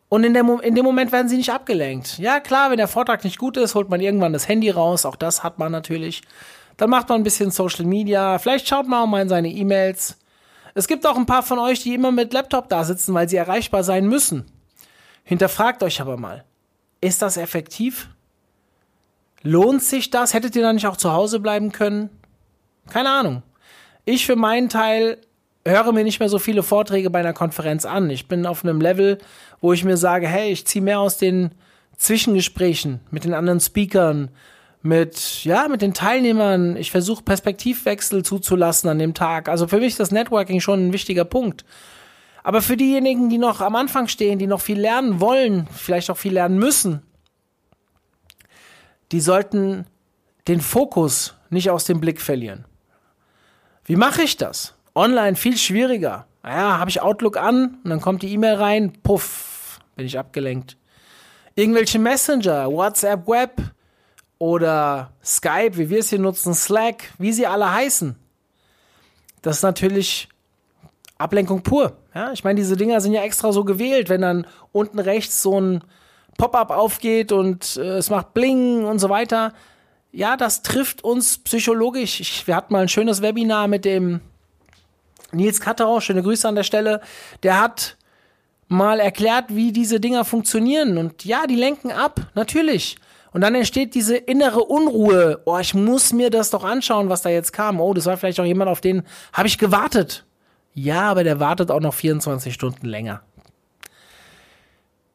und 0.10 0.24
in, 0.25 0.36
in 0.36 0.75
dem 0.75 0.86
Moment 0.86 1.12
werden 1.13 1.30
sie 1.30 1.38
nicht 1.38 1.54
abgelenkt. 1.54 2.18
Ja, 2.18 2.42
klar, 2.42 2.69
wenn 2.69 2.78
der 2.78 2.88
Vortrag 2.90 3.24
nicht 3.24 3.38
gut 3.38 3.56
ist, 3.56 3.75
holt 3.75 3.90
man 3.90 4.02
irgendwann 4.02 4.34
das 4.34 4.48
Handy 4.48 4.72
raus, 4.72 5.06
auch 5.06 5.16
das 5.16 5.44
hat 5.44 5.57
man 5.57 5.72
natürlich. 5.72 6.22
Dann 6.75 6.90
macht 6.90 7.07
man 7.07 7.22
ein 7.22 7.24
bisschen 7.24 7.52
Social 7.52 7.86
Media, 7.86 8.40
vielleicht 8.40 8.68
schaut 8.68 8.88
man 8.88 9.04
auch 9.04 9.07
mal 9.07 9.22
in 9.22 9.30
seine 9.30 9.50
E-Mails. 9.50 10.18
Es 10.74 10.88
gibt 10.88 11.06
auch 11.06 11.18
ein 11.18 11.25
paar 11.25 11.44
von 11.44 11.60
euch, 11.60 11.81
die 11.81 11.94
immer 11.94 12.12
mit 12.12 12.33
Laptop 12.33 12.69
da 12.69 12.83
sitzen, 12.83 13.13
weil 13.13 13.30
sie 13.30 13.38
erreichbar 13.38 13.83
sein 13.83 14.07
müssen. 14.07 14.45
Hinterfragt 15.24 15.83
euch 15.83 16.01
aber 16.01 16.18
mal, 16.18 16.44
ist 17.01 17.21
das 17.21 17.38
effektiv? 17.38 18.10
Lohnt 19.42 19.83
sich 19.83 20.10
das? 20.10 20.33
Hättet 20.33 20.56
ihr 20.56 20.62
dann 20.62 20.75
nicht 20.75 20.88
auch 20.88 20.98
zu 20.98 21.13
Hause 21.13 21.39
bleiben 21.39 21.71
können? 21.71 22.10
Keine 22.90 23.09
Ahnung. 23.09 23.44
Ich 24.06 24.26
für 24.26 24.35
meinen 24.35 24.69
Teil 24.69 25.19
höre 25.66 25.92
mir 25.92 26.04
nicht 26.04 26.19
mehr 26.19 26.30
so 26.30 26.40
viele 26.40 26.64
Vorträge 26.64 27.09
bei 27.09 27.19
einer 27.19 27.33
Konferenz 27.33 27.85
an. 27.85 28.09
Ich 28.09 28.28
bin 28.28 28.45
auf 28.45 28.64
einem 28.64 28.81
Level, 28.81 29.19
wo 29.61 29.73
ich 29.73 29.83
mir 29.83 29.97
sage, 29.97 30.28
hey, 30.28 30.52
ich 30.52 30.66
ziehe 30.66 30.83
mehr 30.83 30.99
aus 30.99 31.18
den 31.18 31.52
Zwischengesprächen 31.97 33.02
mit 33.11 33.23
den 33.23 33.33
anderen 33.33 33.59
Speakern, 33.59 34.30
mit, 34.81 35.44
ja, 35.44 35.68
mit 35.68 35.81
den 35.81 35.94
Teilnehmern. 35.94 36.78
Ich 36.78 36.92
versuche 36.92 37.24
Perspektivwechsel 37.24 38.24
zuzulassen 38.24 38.90
an 38.90 39.00
dem 39.00 39.14
Tag. 39.14 39.50
Also 39.50 39.68
für 39.68 39.78
mich 39.78 39.90
ist 39.90 40.00
das 40.00 40.12
Networking 40.12 40.62
schon 40.62 40.88
ein 40.88 40.94
wichtiger 40.94 41.26
Punkt. 41.26 41.66
Aber 42.44 42.62
für 42.62 42.78
diejenigen, 42.78 43.30
die 43.30 43.38
noch 43.38 43.62
am 43.62 43.76
Anfang 43.76 44.07
stehen, 44.07 44.40
die 44.40 44.48
noch 44.48 44.62
viel 44.62 44.80
lernen 44.80 45.19
wollen, 45.19 45.68
vielleicht 45.76 46.09
auch 46.09 46.18
viel 46.18 46.33
lernen 46.33 46.57
müssen, 46.57 47.02
die 49.12 49.19
sollten 49.19 49.86
den 50.48 50.62
Fokus 50.62 51.36
nicht 51.50 51.69
aus 51.69 51.83
dem 51.86 52.00
Blick 52.00 52.21
verlieren. 52.21 52.66
Wie 53.83 53.95
mache 53.95 54.21
ich 54.21 54.38
das? 54.38 54.76
Online 54.95 55.36
viel 55.36 55.57
schwieriger. 55.57 56.28
Naja, 56.44 56.78
habe 56.80 56.90
ich 56.90 57.02
Outlook 57.02 57.38
an 57.38 57.80
und 57.83 57.90
dann 57.90 58.02
kommt 58.02 58.21
die 58.21 58.31
E-Mail 58.31 58.56
rein, 58.56 58.94
puff, 59.04 59.80
bin 59.95 60.06
ich 60.06 60.18
abgelenkt. 60.18 60.78
Irgendwelche 61.56 62.00
Messenger, 62.00 62.71
WhatsApp 62.71 63.28
Web 63.28 63.62
oder 64.40 65.12
Skype, 65.24 65.78
wie 65.78 65.90
wir 65.90 66.00
es 66.00 66.10
hier 66.10 66.19
nutzen, 66.19 66.54
Slack, 66.56 67.14
wie 67.19 67.31
sie 67.31 67.46
alle 67.46 67.72
heißen. 67.72 68.16
Das 69.42 69.58
ist 69.58 69.64
natürlich 69.64 70.28
Ablenkung 71.18 71.62
pur. 71.62 71.98
Ja, 72.16 72.31
ich 72.31 72.44
meine, 72.44 72.60
diese 72.60 72.76
Dinger 72.76 73.00
sind 73.02 73.14
ja 73.14 73.22
extra 73.22 73.52
so 73.52 73.64
gewählt, 73.64 74.10
wenn 74.10 74.22
dann 74.22 74.48
unten 74.72 75.00
rechts 75.00 75.42
so 75.42 75.60
ein 75.60 75.84
Pop-up 76.38 76.72
aufgeht 76.72 77.31
und 77.31 77.78
äh, 77.78 77.98
es 77.98 78.10
macht 78.10 78.34
Bling 78.34 78.86
und 78.86 79.00
so 79.00 79.10
weiter 79.10 79.54
ja, 80.12 80.38
das 80.38 80.64
trifft 80.64 81.04
uns 81.04 81.38
psychologisch. 81.40 82.19
Ich, 82.19 82.48
wir 82.48 82.56
hatten 82.56 82.74
mal 82.74 82.81
ein 82.81 82.90
schönes 82.90 83.22
Webinar 83.22 83.68
mit 83.68 83.86
dem 83.86 84.22
Nils 85.31 85.62
Katterau, 85.62 86.00
schöne 86.00 86.24
Grüße 86.24 86.48
an 86.48 86.56
der 86.56 86.64
Stelle. 86.64 87.02
Der 87.44 87.62
hat 87.62 87.98
mal 88.68 89.00
erklärt, 89.00 89.46
wie 89.50 89.72
diese 89.72 90.00
Dinger 90.00 90.26
funktionieren. 90.26 90.98
Und 90.98 91.26
ja, 91.26 91.46
die 91.48 91.56
lenken 91.56 91.92
ab, 91.92 92.19
natürlich. 92.34 92.98
Und 93.31 93.42
dann 93.42 93.54
entsteht 93.56 93.94
diese 93.94 94.18
innere 94.18 94.64
Unruhe. 94.64 95.42
Oh, 95.45 95.57
ich 95.59 95.74
muss 95.74 96.14
mir 96.14 96.30
das 96.30 96.50
doch 96.50 96.64
anschauen, 96.64 97.09
was 97.09 97.21
da 97.21 97.30
jetzt 97.30 97.54
kam. 97.54 97.80
Oh, 97.80 97.94
das 97.94 98.06
war 98.06 98.18
vielleicht 98.18 98.40
auch 98.40 98.45
jemand, 98.45 98.69
auf 98.69 98.81
den 98.81 99.04
habe 99.33 99.48
ich 99.48 99.57
gewartet. 99.57 100.26
Ja, 100.74 101.04
aber 101.04 101.24
der 101.24 101.40
wartet 101.40 101.71
auch 101.71 101.80
noch 101.80 101.94
24 101.94 102.54
Stunden 102.54 102.88
länger. 102.88 103.21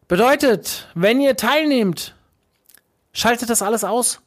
Bedeutet, 0.06 0.88
wenn 0.94 1.20
ihr 1.20 1.36
teilnehmt, 1.36 2.14
schaltet 3.12 3.50
das 3.50 3.62
alles 3.62 3.84
aus. 3.84 4.20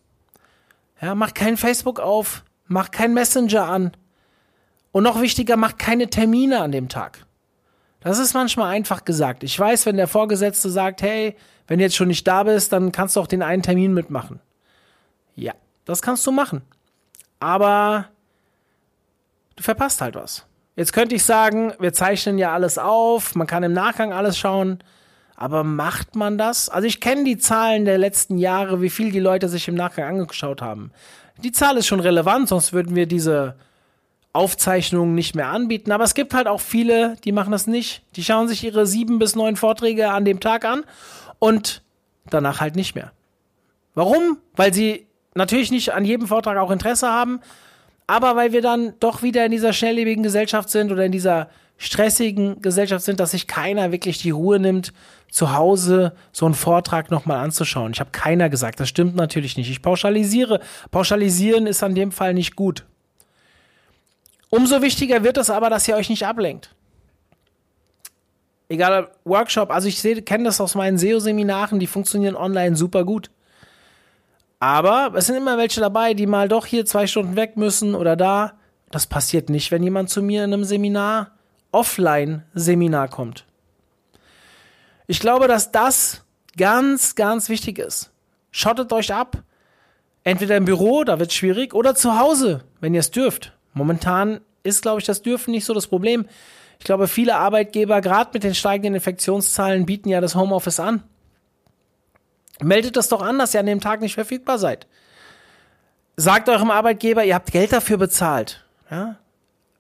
Ja, 1.02 1.14
mach 1.14 1.34
kein 1.34 1.56
Facebook 1.56 2.00
auf, 2.00 2.44
mach 2.66 2.92
kein 2.92 3.14
Messenger 3.14 3.68
an. 3.68 3.92
Und 4.92 5.04
noch 5.04 5.22
wichtiger, 5.22 5.58
mach 5.58 5.78
keine 5.78 6.10
Termine 6.10 6.62
an 6.62 6.72
dem 6.72 6.90
Tag. 6.90 7.26
Das 8.00 8.20
ist 8.20 8.34
manchmal 8.34 8.74
einfach 8.74 9.06
gesagt. 9.06 9.44
Ich 9.44 9.60
weiß, 9.60 9.86
wenn 9.86 9.98
der 9.98 10.08
Vorgesetzte 10.08 10.70
sagt, 10.70 11.02
hey, 11.02 11.36
wenn 11.68 11.80
du 11.80 11.86
jetzt 11.86 11.96
schon 11.96 12.08
nicht 12.08 12.28
da 12.28 12.44
bist, 12.44 12.72
dann 12.74 12.92
kannst 12.92 13.16
du 13.16 13.20
auch 13.20 13.28
den 13.28 13.44
einen 13.44 13.62
Termin 13.62 13.94
mitmachen. 13.94 14.40
Ja, 15.36 15.54
das 15.86 16.02
kannst 16.02 16.26
du 16.26 16.32
machen. 16.32 16.62
Aber 17.40 18.06
du 19.56 19.64
verpasst 19.64 20.02
halt 20.02 20.16
was. 20.16 20.46
Jetzt 20.76 20.94
könnte 20.94 21.16
ich 21.16 21.24
sagen, 21.24 21.74
wir 21.80 21.94
zeichnen 21.94 22.38
ja 22.38 22.54
alles 22.54 22.78
auf, 22.78 23.36
man 23.36 23.48
kann 23.48 23.64
im 23.64 23.74
Nachgang 23.74 24.14
alles 24.14 24.38
schauen. 24.38 24.80
Aber 25.36 25.64
macht 25.64 26.16
man 26.16 26.38
das? 26.38 26.70
Also 26.70 26.88
ich 26.88 27.00
kenne 27.00 27.24
die 27.24 27.38
Zahlen 27.38 27.86
der 27.86 28.00
letzten 28.00 28.40
Jahre, 28.40 28.82
wie 28.82 28.90
viel 28.90 29.12
die 29.12 29.20
Leute 29.20 29.50
sich 29.50 29.68
im 29.68 29.76
Nachgang 29.76 30.20
angeschaut 30.20 30.62
haben. 30.62 30.92
Die 31.44 31.52
Zahl 31.52 31.78
ist 31.78 31.86
schon 31.86 32.00
relevant, 32.00 32.50
sonst 32.50 32.74
würden 32.74 32.96
wir 32.96 33.06
diese 33.06 33.56
Aufzeichnungen 34.34 35.14
nicht 35.14 35.36
mehr 35.36 35.50
anbieten. 35.50 35.92
Aber 35.92 36.04
es 36.04 36.16
gibt 36.16 36.34
halt 36.34 36.48
auch 36.48 36.62
viele, 36.62 37.18
die 37.24 37.32
machen 37.32 37.52
das 37.52 37.68
nicht. 37.68 38.02
Die 38.16 38.24
schauen 38.24 38.48
sich 38.48 38.64
ihre 38.64 38.88
sieben 38.88 39.20
bis 39.20 39.36
neun 39.36 39.56
Vorträge 39.56 40.10
an 40.10 40.26
dem 40.26 40.40
Tag 40.40 40.66
an 40.66 40.84
und 41.40 41.84
danach 42.30 42.60
halt 42.60 42.76
nicht 42.76 42.96
mehr. 42.96 43.12
Warum? 43.94 44.38
Weil 44.56 44.74
sie 44.74 45.08
natürlich 45.34 45.72
nicht 45.72 45.94
an 45.94 46.06
jedem 46.06 46.28
Vortrag 46.28 46.58
auch 46.58 46.72
Interesse 46.72 47.08
haben, 47.08 47.40
aber 48.08 48.36
weil 48.36 48.54
wir 48.54 48.62
dann 48.62 48.94
doch 49.00 49.22
wieder 49.22 49.46
in 49.46 49.52
dieser 49.52 49.74
schnelllebigen 49.74 50.24
Gesellschaft 50.24 50.70
sind 50.70 50.92
oder 50.92 51.06
in 51.06 51.12
dieser 51.12 51.50
stressigen 51.78 52.62
Gesellschaft 52.62 53.06
sind, 53.06 53.20
dass 53.20 53.32
sich 53.32 53.48
keiner 53.48 53.92
wirklich 53.92 54.18
die 54.18 54.32
Ruhe 54.32 54.60
nimmt, 54.60 54.94
zu 55.30 55.54
Hause 55.54 56.14
so 56.32 56.46
einen 56.46 56.56
Vortrag 56.56 57.12
nochmal 57.12 57.40
anzuschauen. 57.40 57.92
Ich 57.92 58.00
habe 58.00 58.12
keiner 58.12 58.50
gesagt, 58.50 58.80
das 58.80 58.90
stimmt 58.90 59.16
natürlich 59.16 59.58
nicht. 59.58 59.70
Ich 59.70 59.82
pauschalisiere. 59.82 60.62
Pauschalisieren 60.90 61.68
ist 61.68 61.84
an 61.84 61.96
dem 61.96 62.12
Fall 62.12 62.34
nicht 62.34 62.56
gut. 62.56 62.86
Umso 64.50 64.82
wichtiger 64.82 65.24
wird 65.24 65.38
es 65.38 65.50
aber, 65.50 65.70
dass 65.70 65.88
ihr 65.88 65.96
euch 65.96 66.10
nicht 66.10 66.26
ablenkt. 66.26 66.74
Egal, 68.70 69.10
Workshop, 69.24 69.72
also 69.72 69.88
ich 69.88 70.02
kenne 70.26 70.44
das 70.44 70.60
aus 70.60 70.76
meinen 70.76 70.98
SEO-Seminaren, 70.98 71.80
die 71.80 71.88
funktionieren 71.88 72.36
online 72.36 72.76
super 72.76 73.06
gut. 73.06 73.30
Aber 74.60 75.14
es 75.16 75.28
sind 75.28 75.36
immer 75.36 75.58
welche 75.58 75.80
dabei, 75.80 76.14
die 76.14 76.26
mal 76.26 76.50
doch 76.50 76.66
hier 76.66 76.86
zwei 76.86 77.08
Stunden 77.08 77.36
weg 77.36 77.58
müssen 77.58 77.96
oder 77.96 78.16
da. 78.16 78.54
Das 78.90 79.08
passiert 79.08 79.50
nicht, 79.50 79.72
wenn 79.72 79.84
jemand 79.84 80.10
zu 80.10 80.22
mir 80.22 80.44
in 80.44 80.54
einem 80.54 80.64
Seminar, 80.64 81.32
Offline-Seminar 81.72 83.10
kommt. 83.10 83.46
Ich 85.06 85.20
glaube, 85.20 85.48
dass 85.48 85.72
das 85.72 86.24
ganz, 86.58 87.16
ganz 87.16 87.50
wichtig 87.50 87.80
ist. 87.80 88.12
Schottet 88.52 88.92
euch 88.92 89.14
ab. 89.14 89.44
Entweder 90.24 90.58
im 90.58 90.66
Büro, 90.66 91.06
da 91.06 91.20
wird 91.20 91.30
es 91.30 91.36
schwierig, 91.36 91.74
oder 91.74 91.96
zu 91.96 92.20
Hause, 92.20 92.64
wenn 92.82 92.94
ihr 92.94 93.00
es 93.00 93.12
dürft. 93.12 93.54
Momentan 93.74 94.42
ist, 94.64 94.82
glaube 94.82 95.00
ich, 95.00 95.06
das 95.06 95.22
Dürfen 95.22 95.52
nicht 95.52 95.64
so 95.64 95.74
das 95.74 95.88
Problem. 95.88 96.26
Ich 96.80 96.86
glaube, 96.86 97.08
viele 97.08 97.36
Arbeitgeber, 97.36 98.02
gerade 98.02 98.32
mit 98.34 98.44
den 98.44 98.56
steigenden 98.56 98.96
Infektionszahlen, 98.96 99.86
bieten 99.86 100.10
ja 100.10 100.22
das 100.22 100.36
Homeoffice 100.36 100.80
an. 100.80 101.04
Meldet 102.62 102.96
das 102.96 103.10
doch 103.10 103.22
an, 103.22 103.40
dass 103.40 103.54
ihr 103.54 103.60
an 103.60 103.66
dem 103.66 103.82
Tag 103.82 104.02
nicht 104.02 104.16
verfügbar 104.16 104.58
seid. 104.58 104.88
Sagt 106.16 106.50
eurem 106.50 106.72
Arbeitgeber, 106.72 107.24
ihr 107.24 107.36
habt 107.36 107.52
Geld 107.52 107.72
dafür 107.72 107.98
bezahlt. 107.98 108.66
Ja? 108.90 109.18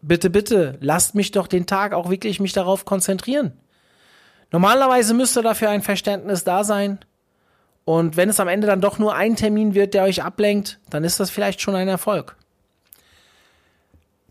Bitte, 0.01 0.30
bitte, 0.30 0.77
lasst 0.82 1.16
mich 1.16 1.32
doch 1.32 1.48
den 1.48 1.66
Tag 1.66 1.94
auch 1.94 2.10
wirklich 2.10 2.39
mich 2.39 2.54
darauf 2.54 2.86
konzentrieren. 2.86 3.54
Normalerweise 4.51 5.13
müsste 5.13 5.42
dafür 5.42 5.70
ein 5.70 5.82
Verständnis 5.82 6.44
da 6.44 6.63
sein. 6.63 7.00
Und 7.86 8.18
wenn 8.18 8.30
es 8.30 8.39
am 8.39 8.48
Ende 8.48 8.68
dann 8.68 8.82
doch 8.82 9.00
nur 9.00 9.16
ein 9.16 9.36
Termin 9.36 9.74
wird, 9.74 9.94
der 9.94 10.04
euch 10.04 10.24
ablenkt, 10.24 10.80
dann 10.89 11.04
ist 11.04 11.20
das 11.20 11.30
vielleicht 11.30 11.62
schon 11.62 11.75
ein 11.75 11.88
Erfolg. 11.88 12.36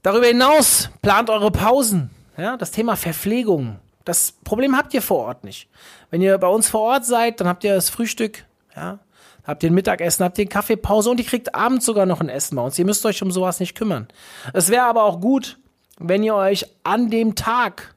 Darüber 0.02 0.26
hinaus 0.26 0.90
plant 1.02 1.30
eure 1.30 1.50
Pausen. 1.50 2.10
Ja, 2.36 2.56
das 2.56 2.70
Thema 2.70 2.96
Verpflegung. 2.96 3.78
Das 4.04 4.32
Problem 4.44 4.76
habt 4.76 4.94
ihr 4.94 5.02
vor 5.02 5.24
Ort 5.24 5.44
nicht. 5.44 5.68
Wenn 6.10 6.20
ihr 6.20 6.38
bei 6.38 6.48
uns 6.48 6.68
vor 6.68 6.82
Ort 6.82 7.04
seid, 7.04 7.40
dann 7.40 7.48
habt 7.48 7.64
ihr 7.64 7.74
das 7.74 7.90
Frühstück, 7.90 8.44
ja, 8.76 8.98
habt 9.44 9.62
ihr 9.62 9.70
ein 9.70 9.74
Mittagessen, 9.74 10.24
habt 10.24 10.38
ihr 10.38 10.42
eine 10.42 10.50
Kaffeepause 10.50 11.10
und 11.10 11.18
ihr 11.18 11.26
kriegt 11.26 11.54
abends 11.54 11.86
sogar 11.86 12.06
noch 12.06 12.20
ein 12.20 12.28
Essen 12.28 12.56
bei 12.56 12.62
uns. 12.62 12.78
Ihr 12.78 12.84
müsst 12.84 13.04
euch 13.06 13.22
um 13.22 13.30
sowas 13.30 13.58
nicht 13.58 13.74
kümmern. 13.74 14.06
Es 14.52 14.70
wäre 14.70 14.84
aber 14.84 15.04
auch 15.04 15.20
gut, 15.20 15.58
wenn 15.98 16.22
ihr 16.22 16.34
euch 16.34 16.66
an 16.84 17.10
dem 17.10 17.34
Tag 17.34 17.94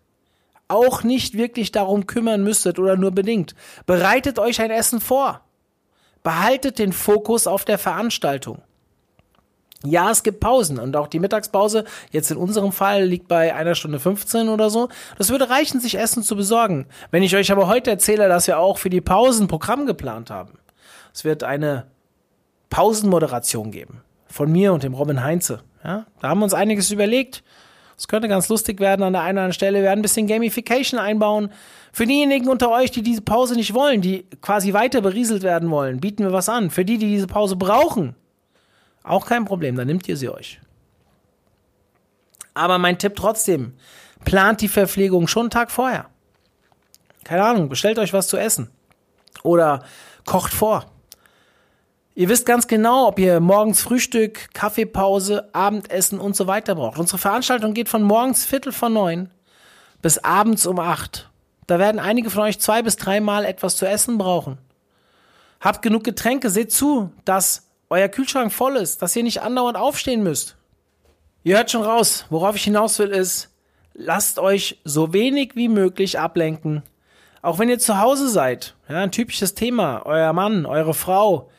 auch 0.67 1.03
nicht 1.03 1.36
wirklich 1.36 1.72
darum 1.72 2.08
kümmern 2.08 2.43
müsstet 2.43 2.79
oder 2.79 2.96
nur 2.96 3.12
bedingt. 3.12 3.55
Bereitet 3.86 4.39
euch 4.39 4.62
ein 4.62 4.72
Essen 4.72 5.01
vor. 5.01 5.41
Behaltet 6.24 6.79
den 6.79 6.93
Fokus 6.93 7.48
auf 7.48 7.65
der 7.65 7.77
Veranstaltung. 7.77 8.62
Ja, 9.86 10.12
es 10.12 10.24
gibt 10.24 10.41
Pausen 10.41 10.77
und 10.77 10.98
auch 10.98 11.07
die 11.07 11.19
Mittagspause, 11.19 11.86
jetzt 12.12 12.31
in 12.31 12.38
unserem 12.38 12.74
Fall, 12.74 13.05
liegt 13.05 13.29
bei 13.29 13.55
einer 13.55 13.75
Stunde 13.75 14.00
15 14.00 14.50
oder 14.50 14.69
so. 14.69 14.89
Das 15.17 15.29
würde 15.29 15.50
reichen, 15.50 15.79
sich 15.79 15.98
Essen 15.98 16.21
zu 16.21 16.36
besorgen. 16.36 16.86
Wenn 17.12 17.24
ich 17.24 17.33
euch 17.36 17.50
aber 17.50 17.67
heute 17.67 17.89
erzähle, 17.89 18.27
dass 18.27 18.48
wir 18.48 18.59
auch 18.59 18.77
für 18.77 18.89
die 18.89 19.00
Pausen 19.00 19.48
Programm 19.48 19.86
geplant 19.86 20.31
haben. 20.31 20.59
Es 21.13 21.24
wird 21.24 21.43
eine 21.43 21.86
Pausenmoderation 22.69 23.71
geben. 23.71 24.01
Von 24.27 24.51
mir 24.51 24.74
und 24.74 24.83
dem 24.83 24.93
Robin 24.93 25.24
Heinze. 25.24 25.62
Ja, 25.83 26.05
da 26.19 26.27
haben 26.27 26.39
wir 26.39 26.43
uns 26.43 26.53
einiges 26.53 26.91
überlegt. 26.91 27.41
Es 27.98 28.07
könnte 28.07 28.27
ganz 28.27 28.50
lustig 28.50 28.79
werden 28.79 29.03
an 29.03 29.13
der 29.13 29.24
einen 29.24 29.38
oder 29.38 29.41
anderen 29.43 29.53
Stelle. 29.53 29.79
Wir 29.79 29.86
werden 29.86 30.00
ein 30.00 30.03
bisschen 30.03 30.27
Gamification 30.27 31.00
einbauen. 31.00 31.51
Für 31.91 32.05
diejenigen 32.05 32.48
unter 32.48 32.69
euch, 32.69 32.91
die 32.91 33.01
diese 33.01 33.21
Pause 33.21 33.55
nicht 33.55 33.74
wollen, 33.74 34.01
die 34.01 34.25
quasi 34.41 34.74
weiter 34.74 35.01
berieselt 35.01 35.43
werden 35.43 35.71
wollen, 35.71 36.00
bieten 36.00 36.24
wir 36.24 36.33
was 36.33 36.50
an. 36.50 36.69
Für 36.69 36.86
die, 36.86 36.98
die 36.98 37.07
diese 37.07 37.27
Pause 37.27 37.55
brauchen, 37.55 38.15
auch 39.03 39.25
kein 39.25 39.45
Problem, 39.45 39.75
dann 39.75 39.87
nimmt 39.87 40.07
ihr 40.07 40.17
sie 40.17 40.29
euch. 40.29 40.59
Aber 42.53 42.77
mein 42.77 42.97
Tipp 42.97 43.15
trotzdem, 43.15 43.73
plant 44.25 44.61
die 44.61 44.67
Verpflegung 44.67 45.27
schon 45.27 45.43
einen 45.43 45.49
Tag 45.49 45.71
vorher. 45.71 46.07
Keine 47.23 47.43
Ahnung, 47.43 47.69
bestellt 47.69 47.99
euch 47.99 48.13
was 48.13 48.27
zu 48.27 48.37
essen. 48.37 48.69
Oder 49.43 49.83
kocht 50.25 50.53
vor. 50.53 50.85
Ihr 52.15 52.27
wisst 52.27 52.45
ganz 52.45 52.67
genau, 52.67 53.07
ob 53.07 53.19
ihr 53.19 53.39
morgens 53.39 53.81
Frühstück, 53.81 54.53
Kaffeepause, 54.53 55.49
Abendessen 55.53 56.19
und 56.19 56.35
so 56.35 56.47
weiter 56.47 56.75
braucht. 56.75 56.99
Unsere 56.99 57.17
Veranstaltung 57.17 57.73
geht 57.73 57.87
von 57.87 58.03
morgens 58.03 58.45
Viertel 58.45 58.73
vor 58.73 58.89
neun 58.89 59.29
bis 60.01 60.17
abends 60.17 60.65
um 60.65 60.79
acht. 60.79 61.29
Da 61.67 61.79
werden 61.79 61.99
einige 61.99 62.29
von 62.29 62.43
euch 62.43 62.59
zwei 62.59 62.81
bis 62.81 62.95
dreimal 62.95 63.45
etwas 63.45 63.77
zu 63.77 63.85
essen 63.85 64.17
brauchen. 64.17 64.57
Habt 65.61 65.81
genug 65.81 66.03
Getränke, 66.03 66.49
seht 66.49 66.71
zu, 66.71 67.11
dass 67.25 67.68
euer 67.89 68.08
Kühlschrank 68.08 68.53
voll 68.53 68.75
ist, 68.75 69.01
dass 69.01 69.15
ihr 69.15 69.24
nicht 69.24 69.41
andauernd 69.41 69.77
aufstehen 69.77 70.24
müsst. 70.24 70.58
Ihr 71.43 71.58
hört 71.58 71.72
schon 71.72 71.84
raus, 71.84 72.25
worauf 72.29 72.55
ich 72.55 72.63
hinaus 72.63 73.00
will, 73.00 73.10
ist, 73.10 73.50
lasst 73.93 74.39
euch 74.39 74.79
so 74.84 75.13
wenig 75.13 75.55
wie 75.55 75.69
möglich 75.69 76.19
ablenken. 76.19 76.84
Auch 77.41 77.60
wenn 77.60 77.69
ihr 77.69 77.79
zu 77.79 78.00
Hause 78.00 78.29
seid, 78.29 78.75
ja, 78.89 78.98
ein 78.98 79.12
typisches 79.12 79.55
Thema, 79.55 80.05
euer 80.05 80.34
Mann, 80.34 80.65
eure 80.65 80.93
Frau, 80.93 81.50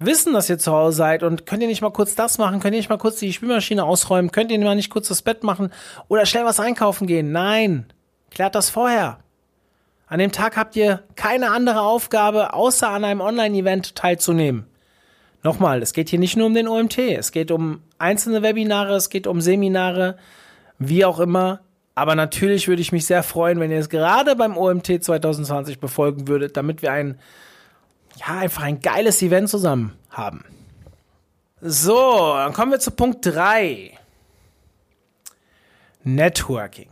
wissen, 0.00 0.32
dass 0.32 0.50
ihr 0.50 0.58
zu 0.58 0.72
Hause 0.72 0.96
seid 0.96 1.22
und 1.22 1.46
könnt 1.46 1.62
ihr 1.62 1.68
nicht 1.68 1.82
mal 1.82 1.92
kurz 1.92 2.14
das 2.16 2.38
machen, 2.38 2.58
könnt 2.60 2.74
ihr 2.74 2.80
nicht 2.80 2.88
mal 2.88 2.98
kurz 2.98 3.20
die 3.20 3.32
Spülmaschine 3.32 3.84
ausräumen, 3.84 4.32
könnt 4.32 4.50
ihr 4.50 4.58
mal 4.58 4.74
nicht 4.74 4.90
kurz 4.90 5.08
das 5.08 5.22
Bett 5.22 5.44
machen 5.44 5.72
oder 6.08 6.26
schnell 6.26 6.44
was 6.44 6.58
einkaufen 6.58 7.06
gehen. 7.06 7.30
Nein, 7.30 7.86
klärt 8.30 8.56
das 8.56 8.68
vorher. 8.68 9.18
An 10.08 10.18
dem 10.18 10.32
Tag 10.32 10.56
habt 10.56 10.76
ihr 10.76 11.04
keine 11.14 11.52
andere 11.52 11.82
Aufgabe, 11.82 12.52
außer 12.52 12.88
an 12.90 13.04
einem 13.04 13.20
Online-Event 13.20 13.94
teilzunehmen. 13.94 14.66
Nochmal, 15.42 15.82
es 15.82 15.92
geht 15.92 16.08
hier 16.08 16.20
nicht 16.20 16.36
nur 16.36 16.46
um 16.46 16.54
den 16.54 16.68
OMT, 16.68 16.98
es 16.98 17.32
geht 17.32 17.50
um 17.50 17.82
einzelne 17.98 18.42
Webinare, 18.42 18.94
es 18.94 19.10
geht 19.10 19.26
um 19.26 19.40
Seminare, 19.40 20.16
wie 20.78 21.04
auch 21.04 21.18
immer. 21.18 21.60
Aber 21.94 22.14
natürlich 22.14 22.68
würde 22.68 22.80
ich 22.80 22.92
mich 22.92 23.06
sehr 23.06 23.22
freuen, 23.22 23.60
wenn 23.60 23.70
ihr 23.70 23.78
es 23.78 23.88
gerade 23.88 24.36
beim 24.36 24.56
OMT 24.56 25.04
2020 25.04 25.78
befolgen 25.78 26.28
würdet, 26.28 26.56
damit 26.56 26.80
wir 26.80 26.92
ein, 26.92 27.18
ja, 28.16 28.38
einfach 28.38 28.62
ein 28.62 28.80
geiles 28.80 29.20
Event 29.20 29.50
zusammen 29.50 29.92
haben. 30.10 30.44
So, 31.60 32.34
dann 32.34 32.52
kommen 32.52 32.72
wir 32.72 32.80
zu 32.80 32.92
Punkt 32.92 33.26
3. 33.26 33.98
Networking. 36.04 36.88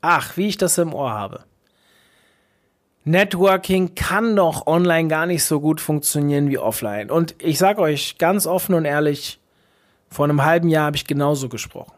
Ach, 0.00 0.36
wie 0.36 0.48
ich 0.48 0.56
das 0.56 0.78
im 0.78 0.94
Ohr 0.94 1.12
habe. 1.12 1.44
Networking 3.10 3.94
kann 3.94 4.36
doch 4.36 4.66
online 4.66 5.08
gar 5.08 5.26
nicht 5.26 5.44
so 5.44 5.60
gut 5.60 5.80
funktionieren 5.80 6.48
wie 6.48 6.58
offline. 6.58 7.10
Und 7.10 7.34
ich 7.38 7.58
sage 7.58 7.80
euch 7.80 8.18
ganz 8.18 8.46
offen 8.46 8.74
und 8.74 8.84
ehrlich, 8.84 9.38
vor 10.10 10.24
einem 10.24 10.44
halben 10.44 10.68
Jahr 10.68 10.86
habe 10.86 10.96
ich 10.96 11.06
genauso 11.06 11.48
gesprochen. 11.48 11.92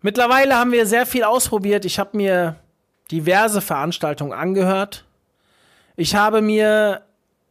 Mittlerweile 0.00 0.56
haben 0.56 0.72
wir 0.72 0.86
sehr 0.86 1.06
viel 1.06 1.24
ausprobiert. 1.24 1.84
Ich 1.84 1.98
habe 1.98 2.16
mir 2.16 2.56
diverse 3.10 3.60
Veranstaltungen 3.60 4.32
angehört. 4.32 5.04
Ich 5.96 6.14
habe 6.14 6.40
mir, 6.40 7.02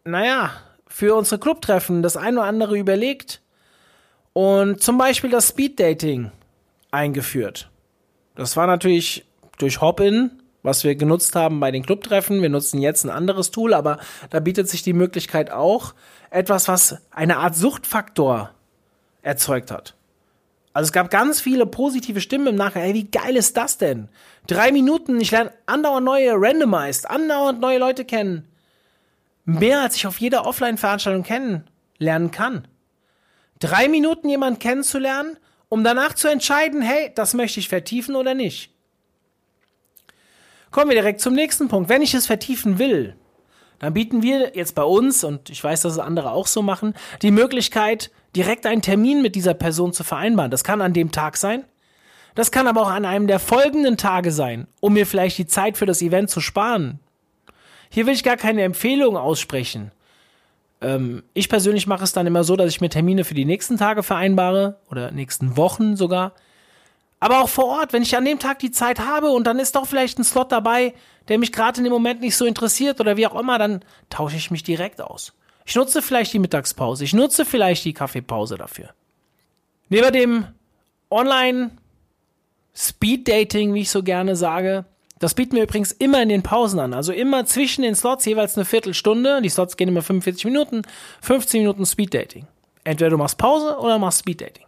naja, 0.05 0.51
für 0.87 1.15
unsere 1.15 1.39
Clubtreffen 1.39 2.01
das 2.01 2.15
ein 2.15 2.37
oder 2.37 2.47
andere 2.47 2.77
überlegt 2.77 3.41
und 4.33 4.81
zum 4.81 4.97
Beispiel 4.97 5.29
das 5.29 5.49
Speed 5.49 5.79
Dating 5.79 6.31
eingeführt. 6.91 7.69
Das 8.35 8.55
war 8.55 8.67
natürlich 8.67 9.25
durch 9.57 9.81
Hopin 9.81 10.31
was 10.63 10.83
wir 10.83 10.95
genutzt 10.95 11.35
haben 11.35 11.59
bei 11.59 11.71
den 11.71 11.83
Clubtreffen. 11.83 12.41
Wir 12.41 12.49
nutzen 12.49 12.81
jetzt 12.81 13.03
ein 13.03 13.09
anderes 13.09 13.51
Tool, 13.51 13.73
aber 13.73 13.99
da 14.29 14.39
bietet 14.39 14.69
sich 14.69 14.83
die 14.83 14.93
Möglichkeit 14.93 15.51
auch. 15.51 15.93
etwas, 16.29 16.67
was 16.67 16.97
eine 17.11 17.37
Art 17.37 17.55
Suchtfaktor 17.55 18.51
erzeugt 19.21 19.71
hat. 19.71 19.95
Also 20.73 20.89
es 20.89 20.91
gab 20.91 21.09
ganz 21.09 21.41
viele 21.41 21.65
positive 21.65 22.21
Stimmen 22.21 22.47
im 22.47 22.55
Nachhinein. 22.55 22.91
Hey, 22.91 22.93
wie 22.93 23.09
geil 23.09 23.35
ist 23.35 23.57
das 23.57 23.77
denn? 23.77 24.09
Drei 24.45 24.71
Minuten, 24.71 25.19
ich 25.19 25.31
lerne 25.31 25.51
andauernd 25.65 26.05
neue 26.05 26.33
Randomized, 26.35 27.09
andauernd 27.09 27.59
neue 27.59 27.79
Leute 27.79 28.05
kennen. 28.05 28.47
Mehr 29.45 29.81
als 29.81 29.95
ich 29.95 30.05
auf 30.05 30.19
jeder 30.19 30.45
Offline-Veranstaltung 30.45 31.23
kennenlernen 31.23 32.31
kann. 32.31 32.67
Drei 33.59 33.87
Minuten 33.87 34.29
jemanden 34.29 34.59
kennenzulernen, 34.59 35.37
um 35.69 35.83
danach 35.83 36.13
zu 36.13 36.27
entscheiden, 36.27 36.81
hey, 36.81 37.11
das 37.15 37.33
möchte 37.33 37.59
ich 37.59 37.69
vertiefen 37.69 38.15
oder 38.15 38.35
nicht. 38.35 38.76
Kommen 40.77 40.91
wir 40.91 40.95
direkt 40.95 41.21
zum 41.21 41.33
nächsten 41.33 41.69
Punkt. 41.69 41.89
Wenn 41.89 42.03
ich 42.03 42.13
es 42.13 42.27
vertiefen 42.27 42.77
will, 42.77 43.15
dann 43.79 43.95
bieten 43.95 44.21
wir 44.21 44.55
jetzt 44.55 44.75
bei 44.75 44.83
uns, 44.83 45.23
und 45.23 45.49
ich 45.49 45.63
weiß, 45.63 45.81
dass 45.81 45.93
es 45.93 45.97
andere 45.97 46.33
auch 46.33 46.45
so 46.45 46.61
machen, 46.61 46.93
die 47.23 47.31
Möglichkeit, 47.31 48.11
direkt 48.35 48.67
einen 48.67 48.83
Termin 48.83 49.23
mit 49.23 49.33
dieser 49.33 49.55
Person 49.55 49.91
zu 49.91 50.03
vereinbaren. 50.03 50.51
Das 50.51 50.63
kann 50.63 50.81
an 50.81 50.93
dem 50.93 51.11
Tag 51.11 51.35
sein. 51.35 51.63
Das 52.35 52.51
kann 52.51 52.67
aber 52.67 52.83
auch 52.83 52.91
an 52.91 53.05
einem 53.05 53.25
der 53.25 53.39
folgenden 53.39 53.97
Tage 53.97 54.31
sein, 54.31 54.67
um 54.79 54.93
mir 54.93 55.07
vielleicht 55.07 55.39
die 55.39 55.47
Zeit 55.47 55.79
für 55.79 55.87
das 55.87 56.03
Event 56.03 56.29
zu 56.29 56.41
sparen. 56.41 56.99
Hier 57.89 58.05
will 58.05 58.13
ich 58.13 58.23
gar 58.23 58.37
keine 58.37 58.61
Empfehlung 58.61 59.17
aussprechen. 59.17 59.91
Ähm, 60.79 61.23
ich 61.33 61.49
persönlich 61.49 61.87
mache 61.87 62.03
es 62.03 62.13
dann 62.13 62.27
immer 62.27 62.43
so, 62.43 62.55
dass 62.55 62.69
ich 62.69 62.81
mir 62.81 62.89
Termine 62.89 63.23
für 63.23 63.33
die 63.33 63.45
nächsten 63.45 63.77
Tage 63.77 64.03
vereinbare 64.03 64.77
oder 64.91 65.09
nächsten 65.09 65.57
Wochen 65.57 65.95
sogar. 65.95 66.33
Aber 67.19 67.41
auch 67.41 67.49
vor 67.49 67.65
Ort, 67.65 67.93
wenn 67.93 68.03
ich 68.03 68.15
an 68.15 68.25
dem 68.25 68.39
Tag 68.39 68.59
die 68.59 68.71
Zeit 68.71 68.99
habe 68.99 69.29
und 69.29 69.45
dann 69.47 69.59
ist 69.59 69.75
doch 69.75 69.87
vielleicht 69.87 70.19
ein 70.19 70.23
Slot 70.23 70.51
dabei, 70.51 70.93
der 71.27 71.39
mich 71.39 71.51
gerade 71.51 71.79
in 71.79 71.83
dem 71.83 71.93
Moment 71.93 72.21
nicht 72.21 72.37
so 72.37 72.45
interessiert 72.45 72.99
oder 72.99 73.17
wie 73.17 73.25
auch 73.27 73.39
immer, 73.39 73.57
dann 73.57 73.83
tausche 74.09 74.37
ich 74.37 74.51
mich 74.51 74.63
direkt 74.63 75.01
aus. 75.01 75.33
Ich 75.65 75.75
nutze 75.75 76.01
vielleicht 76.01 76.31
die 76.33 76.39
Mittagspause, 76.39 77.03
ich 77.03 77.13
nutze 77.13 77.43
vielleicht 77.43 77.83
die 77.85 77.93
Kaffeepause 77.93 78.57
dafür. 78.57 78.91
Neben 79.89 80.13
dem 80.13 80.45
Online 81.09 81.71
Speed 82.75 83.27
Dating, 83.27 83.73
wie 83.73 83.81
ich 83.81 83.89
so 83.89 84.03
gerne 84.03 84.35
sage, 84.35 84.85
das 85.19 85.33
bieten 85.33 85.55
wir 85.55 85.63
übrigens 85.63 85.91
immer 85.91 86.21
in 86.21 86.29
den 86.29 86.43
Pausen 86.43 86.79
an. 86.79 86.93
Also 86.93 87.11
immer 87.11 87.45
zwischen 87.47 87.81
den 87.81 87.95
Slots 87.95 88.25
jeweils 88.25 88.55
eine 88.55 88.65
Viertelstunde. 88.65 89.41
Die 89.41 89.49
Slots 89.49 89.75
gehen 89.75 89.87
immer 89.87 90.03
45 90.03 90.45
Minuten, 90.45 90.83
15 91.21 91.61
Minuten 91.61 91.87
Speed 91.87 92.13
Dating. 92.13 92.45
Entweder 92.83 93.09
du 93.09 93.17
machst 93.17 93.39
Pause 93.39 93.79
oder 93.79 93.97
machst 93.97 94.19
Speed 94.19 94.41
Dating 94.41 94.66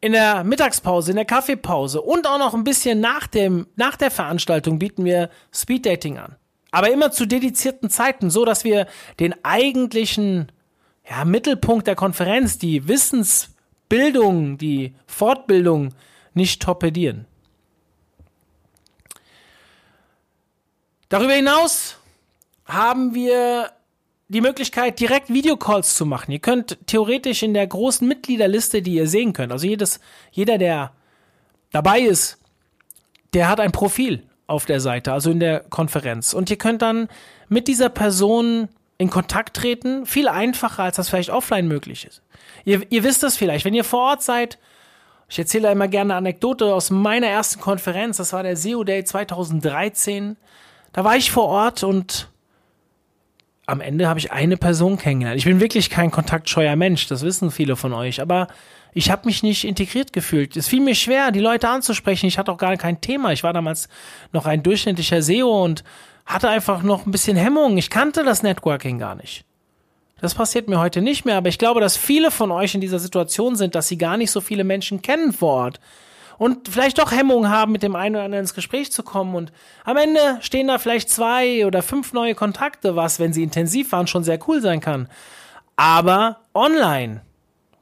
in 0.00 0.12
der 0.12 0.44
Mittagspause, 0.44 1.10
in 1.10 1.16
der 1.16 1.26
Kaffeepause 1.26 2.00
und 2.00 2.26
auch 2.26 2.38
noch 2.38 2.54
ein 2.54 2.64
bisschen 2.64 3.00
nach, 3.00 3.26
dem, 3.26 3.66
nach 3.76 3.96
der 3.96 4.10
Veranstaltung 4.10 4.78
bieten 4.78 5.04
wir 5.04 5.30
Speeddating 5.52 6.18
an. 6.18 6.36
Aber 6.70 6.90
immer 6.90 7.10
zu 7.10 7.26
dedizierten 7.26 7.90
Zeiten, 7.90 8.30
so 8.30 8.44
dass 8.44 8.64
wir 8.64 8.86
den 9.18 9.34
eigentlichen 9.44 10.50
ja, 11.08 11.24
Mittelpunkt 11.24 11.86
der 11.86 11.96
Konferenz, 11.96 12.58
die 12.58 12.86
Wissensbildung, 12.88 14.56
die 14.56 14.94
Fortbildung 15.06 15.94
nicht 16.32 16.62
torpedieren. 16.62 17.26
Darüber 21.08 21.32
hinaus 21.32 21.96
haben 22.64 23.14
wir 23.14 23.72
die 24.30 24.40
Möglichkeit, 24.40 25.00
direkt 25.00 25.28
Videocalls 25.28 25.94
zu 25.94 26.06
machen. 26.06 26.30
Ihr 26.30 26.38
könnt 26.38 26.78
theoretisch 26.86 27.42
in 27.42 27.52
der 27.52 27.66
großen 27.66 28.06
Mitgliederliste, 28.06 28.80
die 28.80 28.94
ihr 28.94 29.08
sehen 29.08 29.32
könnt, 29.32 29.50
also 29.50 29.66
jedes, 29.66 29.98
jeder, 30.30 30.56
der 30.56 30.92
dabei 31.72 32.00
ist, 32.00 32.38
der 33.34 33.48
hat 33.48 33.58
ein 33.58 33.72
Profil 33.72 34.22
auf 34.46 34.66
der 34.66 34.80
Seite, 34.80 35.12
also 35.12 35.32
in 35.32 35.40
der 35.40 35.60
Konferenz. 35.60 36.32
Und 36.32 36.48
ihr 36.48 36.58
könnt 36.58 36.80
dann 36.80 37.08
mit 37.48 37.66
dieser 37.66 37.88
Person 37.88 38.68
in 38.98 39.10
Kontakt 39.10 39.56
treten, 39.56 40.06
viel 40.06 40.28
einfacher, 40.28 40.84
als 40.84 40.96
das 40.96 41.08
vielleicht 41.08 41.30
offline 41.30 41.66
möglich 41.66 42.06
ist. 42.06 42.22
Ihr, 42.64 42.82
ihr 42.90 43.02
wisst 43.02 43.24
das 43.24 43.36
vielleicht, 43.36 43.64
wenn 43.64 43.74
ihr 43.74 43.84
vor 43.84 44.10
Ort 44.10 44.22
seid, 44.22 44.58
ich 45.28 45.38
erzähle 45.38 45.72
immer 45.72 45.88
gerne 45.88 46.12
eine 46.12 46.18
Anekdote 46.18 46.72
aus 46.72 46.90
meiner 46.90 47.26
ersten 47.26 47.60
Konferenz, 47.60 48.18
das 48.18 48.32
war 48.32 48.44
der 48.44 48.56
SEO 48.56 48.84
Day 48.84 49.04
2013. 49.04 50.36
Da 50.92 51.04
war 51.04 51.16
ich 51.16 51.30
vor 51.30 51.46
Ort 51.46 51.82
und 51.82 52.28
am 53.70 53.80
Ende 53.80 54.08
habe 54.08 54.18
ich 54.18 54.32
eine 54.32 54.56
Person 54.56 54.98
kennengelernt. 54.98 55.38
Ich 55.38 55.44
bin 55.44 55.60
wirklich 55.60 55.90
kein 55.90 56.10
kontaktscheuer 56.10 56.74
Mensch, 56.76 57.06
das 57.06 57.22
wissen 57.22 57.50
viele 57.50 57.76
von 57.76 57.92
euch, 57.92 58.20
aber 58.20 58.48
ich 58.92 59.10
habe 59.10 59.26
mich 59.26 59.42
nicht 59.44 59.64
integriert 59.64 60.12
gefühlt. 60.12 60.56
Es 60.56 60.66
fiel 60.66 60.80
mir 60.80 60.96
schwer, 60.96 61.30
die 61.30 61.40
Leute 61.40 61.68
anzusprechen. 61.68 62.26
Ich 62.26 62.38
hatte 62.38 62.50
auch 62.50 62.58
gar 62.58 62.76
kein 62.76 63.00
Thema. 63.00 63.32
Ich 63.32 63.44
war 63.44 63.52
damals 63.52 63.88
noch 64.32 64.46
ein 64.46 64.64
durchschnittlicher 64.64 65.22
SEO 65.22 65.64
und 65.64 65.84
hatte 66.26 66.48
einfach 66.48 66.82
noch 66.82 67.06
ein 67.06 67.12
bisschen 67.12 67.36
Hemmung. 67.36 67.78
Ich 67.78 67.90
kannte 67.90 68.24
das 68.24 68.42
Networking 68.42 68.98
gar 68.98 69.14
nicht. 69.14 69.44
Das 70.20 70.34
passiert 70.34 70.68
mir 70.68 70.80
heute 70.80 71.00
nicht 71.00 71.24
mehr, 71.24 71.36
aber 71.36 71.48
ich 71.48 71.58
glaube, 71.58 71.80
dass 71.80 71.96
viele 71.96 72.30
von 72.30 72.50
euch 72.50 72.74
in 72.74 72.80
dieser 72.80 72.98
Situation 72.98 73.54
sind, 73.54 73.74
dass 73.74 73.88
sie 73.88 73.96
gar 73.96 74.16
nicht 74.16 74.32
so 74.32 74.40
viele 74.40 74.64
Menschen 74.64 75.00
kennen 75.00 75.32
vor 75.32 75.54
Ort 75.54 75.80
und 76.40 76.70
vielleicht 76.70 76.96
doch 76.96 77.12
Hemmungen 77.12 77.50
haben, 77.50 77.70
mit 77.70 77.82
dem 77.82 77.94
einen 77.94 78.14
oder 78.14 78.24
anderen 78.24 78.44
ins 78.44 78.54
Gespräch 78.54 78.90
zu 78.90 79.02
kommen. 79.02 79.34
Und 79.34 79.52
am 79.84 79.98
Ende 79.98 80.38
stehen 80.40 80.68
da 80.68 80.78
vielleicht 80.78 81.10
zwei 81.10 81.66
oder 81.66 81.82
fünf 81.82 82.14
neue 82.14 82.34
Kontakte, 82.34 82.96
was, 82.96 83.20
wenn 83.20 83.34
sie 83.34 83.42
intensiv 83.42 83.92
waren, 83.92 84.06
schon 84.06 84.24
sehr 84.24 84.38
cool 84.48 84.62
sein 84.62 84.80
kann. 84.80 85.06
Aber 85.76 86.38
online, 86.54 87.20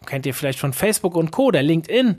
kennt 0.07 0.27
ihr 0.27 0.35
vielleicht 0.35 0.59
von 0.59 0.73
Facebook 0.73 1.15
und 1.15 1.31
Co., 1.31 1.53
der 1.53 1.63
LinkedIn, 1.63 2.17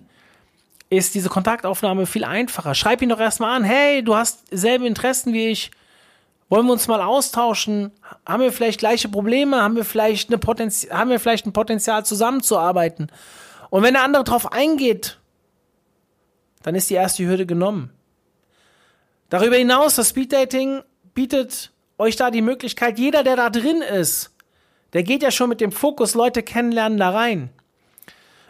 ist 0.89 1.13
diese 1.13 1.28
Kontaktaufnahme 1.28 2.06
viel 2.06 2.23
einfacher. 2.23 2.73
Schreib 2.73 3.02
ihn 3.02 3.10
doch 3.10 3.19
erstmal 3.19 3.58
an, 3.58 3.65
hey, 3.65 4.02
du 4.02 4.15
hast 4.15 4.45
selbe 4.49 4.88
Interessen 4.88 5.34
wie 5.34 5.49
ich. 5.49 5.71
Wollen 6.47 6.67
wir 6.67 6.71
uns 6.71 6.88
mal 6.88 7.02
austauschen? 7.02 7.91
Haben 8.25 8.43
wir 8.43 8.54
vielleicht 8.54 8.80
gleiche 8.80 9.10
Probleme? 9.10 9.62
Haben 9.62 9.75
wir 9.75 9.84
vielleicht, 9.84 10.30
eine 10.30 10.38
Potenzi 10.38 10.88
haben 10.88 11.10
wir 11.10 11.19
vielleicht 11.19 11.45
ein 11.45 11.52
Potenzial 11.52 12.06
zusammenzuarbeiten? 12.06 13.12
Und 13.69 13.84
wenn 13.84 13.93
der 13.93 14.06
andere 14.06 14.23
darauf 14.23 14.54
eingeht, 14.54 15.19
dann 16.63 16.75
ist 16.75 16.89
die 16.89 16.95
erste 16.95 17.25
Hürde 17.25 17.45
genommen. 17.45 17.91
Darüber 19.29 19.55
hinaus, 19.55 19.95
das 19.95 20.09
Speeddating 20.09 20.81
bietet 21.13 21.71
euch 21.97 22.15
da 22.15 22.31
die 22.31 22.41
Möglichkeit, 22.41 22.97
jeder, 22.97 23.23
der 23.23 23.35
da 23.35 23.49
drin 23.49 23.81
ist, 23.81 24.31
der 24.93 25.03
geht 25.03 25.21
ja 25.21 25.31
schon 25.31 25.49
mit 25.49 25.61
dem 25.61 25.71
Fokus 25.71 26.15
Leute 26.15 26.41
kennenlernen 26.41 26.97
da 26.97 27.11
rein. 27.11 27.49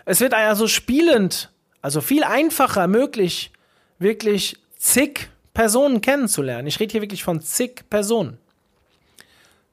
Es 0.06 0.22
wird 0.22 0.34
also 0.34 0.68
spielend, 0.68 1.52
also 1.82 2.02
viel 2.02 2.24
einfacher 2.24 2.88
möglich, 2.88 3.52
wirklich 4.00 4.58
zig 4.78 5.30
Personen 5.54 6.02
kennenzulernen. 6.02 6.68
Ich 6.68 6.80
rede 6.80 6.94
hier 6.94 7.02
wirklich 7.02 7.24
von 7.24 7.42
zig 7.42 7.84
Personen. 7.90 8.38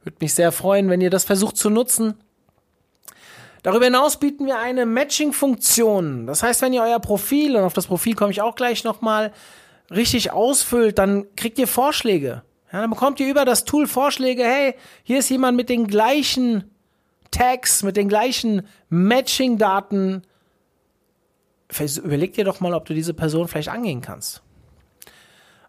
Würde 0.02 0.18
mich 0.20 0.34
sehr 0.34 0.52
freuen, 0.52 0.90
wenn 0.90 1.00
ihr 1.00 1.10
das 1.10 1.24
versucht 1.24 1.56
zu 1.56 1.70
nutzen. 1.70 2.14
Darüber 3.66 3.86
hinaus 3.86 4.20
bieten 4.20 4.46
wir 4.46 4.60
eine 4.60 4.86
Matching-Funktion. 4.86 6.28
Das 6.28 6.44
heißt, 6.44 6.62
wenn 6.62 6.72
ihr 6.72 6.82
euer 6.82 7.00
Profil, 7.00 7.56
und 7.56 7.64
auf 7.64 7.72
das 7.72 7.88
Profil 7.88 8.14
komme 8.14 8.30
ich 8.30 8.40
auch 8.40 8.54
gleich 8.54 8.84
nochmal, 8.84 9.32
richtig 9.90 10.30
ausfüllt, 10.30 10.98
dann 10.98 11.26
kriegt 11.34 11.58
ihr 11.58 11.66
Vorschläge. 11.66 12.44
Ja, 12.72 12.82
dann 12.82 12.90
bekommt 12.90 13.18
ihr 13.18 13.28
über 13.28 13.44
das 13.44 13.64
Tool 13.64 13.88
Vorschläge, 13.88 14.44
hey, 14.44 14.76
hier 15.02 15.18
ist 15.18 15.30
jemand 15.30 15.56
mit 15.56 15.68
den 15.68 15.88
gleichen 15.88 16.70
Tags, 17.32 17.82
mit 17.82 17.96
den 17.96 18.08
gleichen 18.08 18.68
Matching-Daten. 18.88 20.22
Überleg 22.04 22.34
dir 22.34 22.44
doch 22.44 22.60
mal, 22.60 22.72
ob 22.72 22.84
du 22.84 22.94
diese 22.94 23.14
Person 23.14 23.48
vielleicht 23.48 23.70
angehen 23.70 24.00
kannst. 24.00 24.42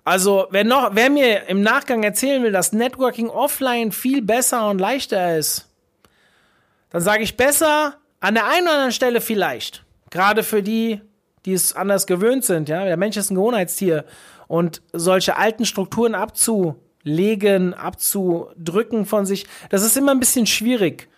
Also, 0.04 0.46
wer 0.52 0.64
noch, 0.64 0.92
wer 0.94 1.10
mir 1.10 1.48
im 1.48 1.64
Nachgang 1.64 2.04
erzählen 2.04 2.44
will, 2.44 2.52
dass 2.52 2.74
Networking 2.74 3.30
offline 3.30 3.92
viel 3.92 4.22
besser 4.22 4.70
und 4.70 4.78
leichter 4.78 5.36
ist, 5.36 5.68
dann 6.90 7.02
sage 7.02 7.24
ich 7.24 7.38
besser 7.38 7.96
an 8.20 8.34
der 8.34 8.46
einen 8.48 8.64
oder 8.64 8.74
anderen 8.74 8.92
Stelle 8.92 9.22
vielleicht. 9.22 9.84
Gerade 10.10 10.44
für 10.44 10.64
die, 10.64 11.02
die 11.46 11.54
es 11.54 11.76
anders 11.76 12.08
gewöhnt 12.08 12.46
sind. 12.46 12.70
Ja, 12.70 12.86
der 12.86 12.98
Mensch 12.98 13.18
ist 13.18 13.30
ein 13.30 13.36
Gewohnheitstier 13.36 14.06
und 14.48 14.82
solche 14.94 15.38
alten 15.38 15.66
Strukturen 15.66 16.16
abzulegen, 16.16 17.74
abzudrücken 17.74 19.06
von 19.06 19.26
sich, 19.26 19.46
das 19.70 19.84
ist 19.84 19.98
immer 19.98 20.12
ein 20.12 20.20
bisschen 20.20 20.46
schwierig. 20.46 21.10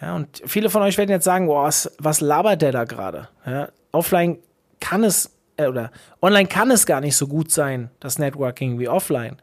Ja, 0.00 0.16
und 0.16 0.42
viele 0.46 0.70
von 0.70 0.82
euch 0.82 0.96
werden 0.96 1.10
jetzt 1.10 1.24
sagen, 1.24 1.46
boah, 1.46 1.64
was, 1.64 1.92
was 1.98 2.20
labert 2.20 2.62
der 2.62 2.72
da 2.72 2.84
gerade? 2.84 3.28
Ja, 3.44 3.68
offline 3.92 4.38
kann 4.80 5.04
es 5.04 5.30
äh, 5.60 5.66
oder 5.66 5.90
online 6.22 6.48
kann 6.48 6.70
es 6.70 6.86
gar 6.86 7.00
nicht 7.00 7.16
so 7.16 7.26
gut 7.26 7.50
sein, 7.50 7.90
das 8.00 8.18
Networking 8.18 8.78
wie 8.78 8.88
offline. 8.88 9.36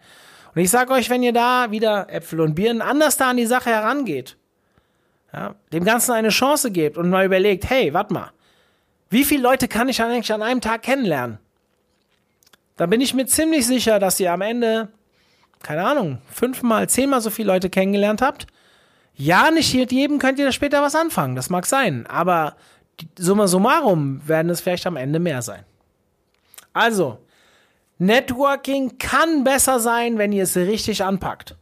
Und 0.55 0.61
ich 0.61 0.71
sage 0.71 0.91
euch, 0.93 1.09
wenn 1.09 1.21
ihr 1.21 1.33
da 1.33 1.69
wieder 1.69 2.09
Äpfel 2.09 2.41
und 2.41 2.55
Birnen 2.55 2.81
anders 2.81 3.17
da 3.17 3.29
an 3.29 3.37
die 3.37 3.45
Sache 3.45 3.69
herangeht, 3.69 4.37
ja, 5.33 5.55
dem 5.73 5.83
Ganzen 5.83 6.13
eine 6.13 6.29
Chance 6.29 6.71
gebt 6.71 6.97
und 6.97 7.09
mal 7.09 7.25
überlegt, 7.25 7.69
hey, 7.69 7.93
warte 7.93 8.13
mal, 8.13 8.31
wie 9.09 9.23
viele 9.23 9.43
Leute 9.43 9.67
kann 9.67 9.89
ich 9.89 10.01
eigentlich 10.01 10.33
an 10.33 10.41
einem 10.41 10.61
Tag 10.61 10.83
kennenlernen? 10.83 11.39
Dann 12.75 12.89
bin 12.89 13.01
ich 13.01 13.13
mir 13.13 13.25
ziemlich 13.25 13.65
sicher, 13.65 13.99
dass 13.99 14.19
ihr 14.19 14.31
am 14.31 14.41
Ende, 14.41 14.89
keine 15.63 15.85
Ahnung, 15.85 16.21
fünfmal, 16.29 16.87
zehnmal 16.89 17.21
so 17.21 17.29
viele 17.29 17.47
Leute 17.47 17.69
kennengelernt 17.69 18.21
habt. 18.21 18.47
Ja, 19.15 19.49
nicht 19.49 19.73
mit 19.73 19.91
jedem 19.91 20.19
könnt 20.19 20.37
ihr 20.37 20.45
da 20.45 20.51
später 20.51 20.81
was 20.83 20.95
anfangen, 20.95 21.35
das 21.35 21.49
mag 21.49 21.65
sein, 21.65 22.05
aber 22.07 22.55
summa 23.17 23.47
summarum 23.47 24.27
werden 24.27 24.49
es 24.49 24.61
vielleicht 24.61 24.85
am 24.85 24.95
Ende 24.95 25.19
mehr 25.19 25.41
sein. 25.41 25.63
Also, 26.73 27.17
Networking 27.97 28.99
kann 28.99 29.43
besser 29.43 29.79
sein, 29.79 30.19
wenn 30.19 30.31
ihr 30.31 30.43
es 30.43 30.55
richtig 30.55 31.03
anpackt. 31.03 31.55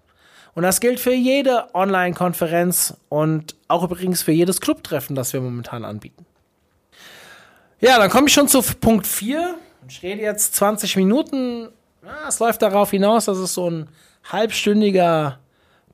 Und 0.55 0.63
das 0.63 0.79
gilt 0.79 1.01
für 1.01 1.13
jede 1.13 1.75
Online-Konferenz 1.75 2.95
und 3.09 3.55
auch 3.67 3.83
übrigens 3.83 4.23
für 4.23 4.31
jedes 4.31 4.61
Clubtreffen, 4.61 5.15
das 5.15 5.33
wir 5.33 5.41
momentan 5.41 5.83
anbieten. 5.83 6.25
Ja, 7.81 7.99
dann 7.99 8.09
komme 8.09 8.27
ich 8.27 8.33
schon 8.33 8.47
zu 8.47 8.61
Punkt 8.61 9.05
4. 9.05 9.55
Ich 9.89 10.01
rede 10.01 10.21
jetzt 10.21 10.55
20 10.55 10.95
Minuten. 10.95 11.67
Es 12.27 12.39
läuft 12.39 12.61
darauf 12.61 12.91
hinaus, 12.91 13.25
dass 13.25 13.37
es 13.37 13.53
so 13.53 13.69
ein 13.69 13.89
halbstündiger 14.23 15.39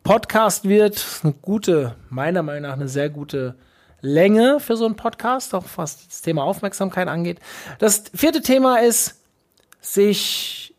Podcast 0.04 0.69
wird. 0.69 1.06
Eine 1.24 1.34
gute, 1.41 1.95
meiner 2.10 2.43
Meinung 2.43 2.69
nach 2.69 2.74
eine 2.74 2.88
sehr 2.88 3.10
gute 3.10 3.56
Länge 4.02 4.60
für 4.60 4.78
so 4.78 4.86
einen 4.86 4.95
Podcast, 4.95 5.56
auch 5.56 5.65
was 5.76 6.08
das 6.08 6.21
Thema 6.21 6.43
Aufmerksamkeit 6.43 7.08
angeht. 7.08 7.39
Das 7.80 8.04
vierte 8.13 8.41
Thema 8.41 8.78
ist, 8.78 9.21
sich 9.82 10.76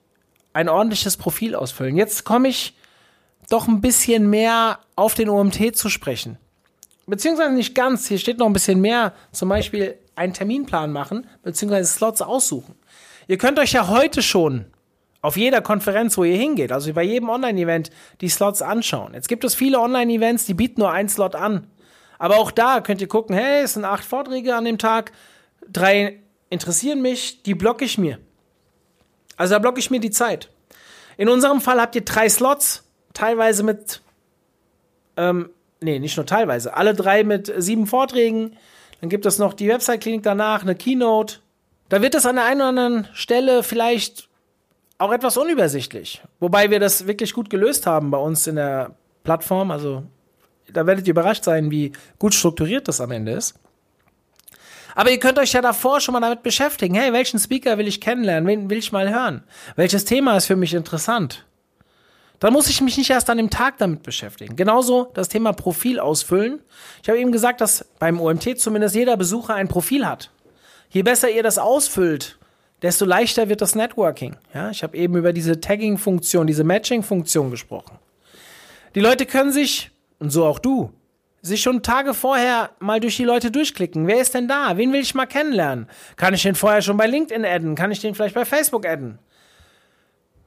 ein 0.53 0.68
ordentliches 0.68 1.16
Profil 1.16 1.57
ausfüllen. 1.57 1.97
Jetzt 1.97 2.25
komme 2.25 2.49
ich 2.49 2.77
doch 3.53 3.69
ein 3.69 3.81
bisschen 3.81 4.31
mehr 4.31 4.81
auf 4.97 5.15
den 5.15 5.29
OMT 5.29 5.77
zu 5.77 5.88
sprechen. 5.88 6.38
Beziehungsweise 7.07 7.53
nicht 7.53 7.75
ganz, 7.75 8.09
hier 8.09 8.19
steht 8.19 8.38
noch 8.38 8.47
ein 8.47 8.53
bisschen 8.53 8.81
mehr, 8.81 9.12
zum 9.33 9.49
Beispiel 9.49 9.97
einen 10.15 10.33
Terminplan 10.33 10.93
machen, 10.93 11.27
beziehungsweise 11.43 11.93
Slots 11.93 12.23
aussuchen. 12.23 12.75
Ihr 13.27 13.38
könnt 13.38 13.59
euch 13.59 13.73
ja 13.73 13.88
heute 13.88 14.23
schon 14.23 14.67
auf 15.21 15.37
jeder 15.37 15.61
Konferenz, 15.61 16.17
wo 16.19 16.25
ihr 16.25 16.37
hingeht, 16.37 16.73
also 16.73 16.93
bei 16.93 17.03
jedem 17.03 17.29
Online-Event, 17.29 17.91
die 18.21 18.29
Slots 18.29 18.62
anschauen. 18.62 19.15
Jetzt 19.15 19.29
gibt 19.29 19.45
es 19.45 19.55
viele 19.55 19.81
Online-Events, 19.81 20.47
die 20.47 20.55
bieten 20.55 20.81
nur 20.81 20.91
einen 20.91 21.09
Slot 21.09 21.35
an. 21.35 21.69
Aber 22.19 22.37
auch 22.37 22.51
da 22.51 22.81
könnt 22.81 23.01
ihr 23.01 23.09
gucken, 23.09 23.35
hey, 23.35 23.62
es 23.62 23.75
sind 23.75 23.85
acht 23.85 24.05
Vorträge 24.05 24.55
an 24.55 24.65
dem 24.65 24.79
Tag, 24.79 25.12
drei 25.69 26.21
interessieren 26.51 27.03
mich, 27.03 27.43
die 27.43 27.55
blocke 27.55 27.85
ich 27.85 27.99
mir. 27.99 28.19
Also 29.37 29.55
da 29.55 29.59
blocke 29.59 29.81
ich 29.81 29.91
mir 29.91 30.01
die 30.01 30.11
Zeit. 30.11 30.51
In 31.17 31.29
unserem 31.29 31.61
Fall 31.61 31.81
habt 31.81 31.95
ihr 31.95 32.05
drei 32.05 32.29
Slots, 32.29 32.85
teilweise 33.14 33.62
mit, 33.62 34.03
ähm, 35.16 35.51
nee, 35.81 35.98
nicht 35.98 36.16
nur 36.16 36.27
teilweise, 36.27 36.75
alle 36.75 36.94
drei 36.94 37.25
mit 37.25 37.53
sieben 37.57 37.87
Vorträgen. 37.87 38.57
Dann 39.01 39.11
gibt 39.11 39.27
es 39.27 39.38
noch 39.38 39.55
die 39.55 39.68
Website-Klinik 39.68 40.22
danach, 40.22 40.62
eine 40.62 40.75
Keynote. 40.75 41.38
Da 41.88 42.03
wird 42.03 42.14
es 42.14 42.25
an 42.25 42.37
der 42.37 42.44
einen 42.44 42.61
oder 42.61 42.68
anderen 42.68 43.09
Stelle 43.12 43.62
vielleicht 43.62 44.29
auch 44.98 45.12
etwas 45.12 45.37
unübersichtlich. 45.37 46.22
Wobei 46.38 46.70
wir 46.70 46.79
das 46.79 47.07
wirklich 47.07 47.35
gut 47.35 47.51
gelöst 47.51 47.87
haben 47.87 48.11
bei 48.11 48.18
uns 48.18 48.46
in 48.46 48.57
der 48.57 48.94
Plattform. 49.25 49.70
Also 49.70 50.05
da 50.72 50.87
werdet 50.87 51.07
ihr 51.07 51.11
überrascht 51.11 51.44
sein, 51.44 51.70
wie 51.70 51.92
gut 52.18 52.35
strukturiert 52.35 52.87
das 52.88 53.01
am 53.01 53.11
Ende 53.11 53.33
ist. 53.33 53.59
Aber 54.94 55.11
ihr 55.11 55.18
könnt 55.18 55.38
euch 55.38 55.53
ja 55.53 55.61
davor 55.62 56.01
schon 56.01 56.12
mal 56.12 56.20
damit 56.20 56.42
beschäftigen. 56.42 56.94
Hey, 56.94 57.12
welchen 57.12 57.38
Speaker 57.38 57.79
will 57.79 57.88
ich 57.88 58.01
kennenlernen? 58.01 58.46
Wen 58.46 58.70
will 58.70 58.79
ich 58.79 58.92
mal 58.92 59.11
hören? 59.11 59.42
Welches 59.75 60.05
Thema 60.05 60.37
ist 60.37 60.46
für 60.46 60.57
mich 60.57 60.75
interessant? 60.75 61.46
Dann 62.43 62.53
muss 62.53 62.69
ich 62.69 62.81
mich 62.81 62.99
nicht 62.99 63.09
erst 63.09 63.31
an 63.31 63.37
dem 63.37 63.51
Tag 63.51 63.79
damit 63.79 64.03
beschäftigen. 64.03 64.57
Genauso 64.57 65.13
das 65.15 65.29
Thema 65.29 65.53
Profil 65.53 66.01
ausfüllen. 66.01 66.61
Ich 67.01 67.09
habe 67.09 67.21
eben 67.21 67.31
gesagt, 67.31 67.61
dass 67.61 67.85
beim 68.01 68.21
OMT 68.21 68.59
zumindest 68.59 68.97
jeder 68.97 69.17
Besucher 69.17 69.55
ein 69.55 69.69
Profil 69.69 70.05
hat. 70.05 70.33
Je 70.91 71.05
besser 71.05 71.31
ihr 71.31 71.45
das 71.45 71.59
ausfüllt, 71.59 72.41
desto 72.83 73.05
leichter 73.05 73.49
wird 73.49 73.61
das 73.61 73.77
Networking. 73.77 74.35
Ja, 74.53 74.71
ich 74.71 74.83
habe 74.83 74.97
eben 74.97 75.17
über 75.17 75.33
diese 75.33 75.61
Tagging-Funktion, 75.61 76.49
diese 76.49 76.65
Matching-Funktion 76.65 77.53
gesprochen. 77.53 78.01
Die 78.97 79.01
Leute 79.01 79.25
können 79.25 79.53
sich, 79.53 79.93
und 80.19 80.31
so 80.31 80.45
auch 80.45 80.59
du, 80.59 80.91
sich 81.43 81.63
schon 81.63 81.85
Tage 81.85 82.13
vorher 82.13 82.71
mal 82.81 82.99
durch 82.99 83.19
die 83.19 83.25
Leute 83.25 83.53
durchklicken. 83.53 84.09
Wer 84.09 84.21
ist 84.21 84.35
denn 84.35 84.49
da? 84.49 84.77
Wen 84.77 84.93
will 84.93 85.01
ich 85.01 85.15
mal 85.15 85.27
kennenlernen? 85.27 85.87
Kann 86.17 86.35
ich 86.35 86.43
den 86.43 86.57
vorher 86.57 86.83
schon 86.83 86.97
bei 86.97 87.07
LinkedIn 87.07 87.45
adden? 87.45 87.77
Kann 87.77 87.93
ich 87.93 88.01
den 88.01 88.17
vielleicht 88.17 88.35
bei 88.35 88.45
Facebook 88.45 88.85
adden? 88.85 89.21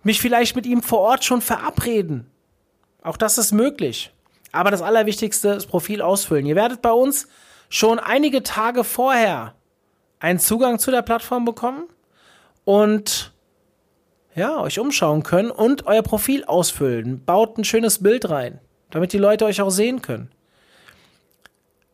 Mich 0.06 0.22
vielleicht 0.22 0.56
mit 0.56 0.68
ihm 0.68 0.84
vor 0.84 1.00
Ort 1.00 1.24
schon 1.24 1.42
verabreden. 1.42 2.30
Auch 3.02 3.18
das 3.18 3.40
ist 3.40 3.52
möglich. 3.52 4.14
Aber 4.52 4.70
das 4.70 4.84
Allerwichtigste 4.84 5.50
ist 5.50 5.66
Profil 5.66 6.04
ausfüllen. 6.04 6.46
Ihr 6.46 6.56
werdet 6.56 6.84
bei 6.84 6.92
uns 6.92 7.28
schon 7.70 7.98
einige 7.98 8.44
Tage 8.44 8.84
vorher 8.84 9.56
einen 10.20 10.38
Zugang 10.38 10.78
zu 10.78 10.92
der 10.92 11.02
Plattform 11.02 11.44
bekommen 11.44 11.86
und 12.66 13.34
ja, 14.36 14.62
euch 14.62 14.78
umschauen 14.78 15.24
können 15.24 15.50
und 15.50 15.88
euer 15.88 16.04
Profil 16.04 16.46
ausfüllen. 16.46 17.26
Baut 17.26 17.58
ein 17.58 17.64
schönes 17.64 18.04
Bild 18.04 18.30
rein, 18.30 18.60
damit 18.92 19.12
die 19.12 19.18
Leute 19.18 19.46
euch 19.46 19.60
auch 19.60 19.72
sehen 19.72 20.04
können. 20.04 20.30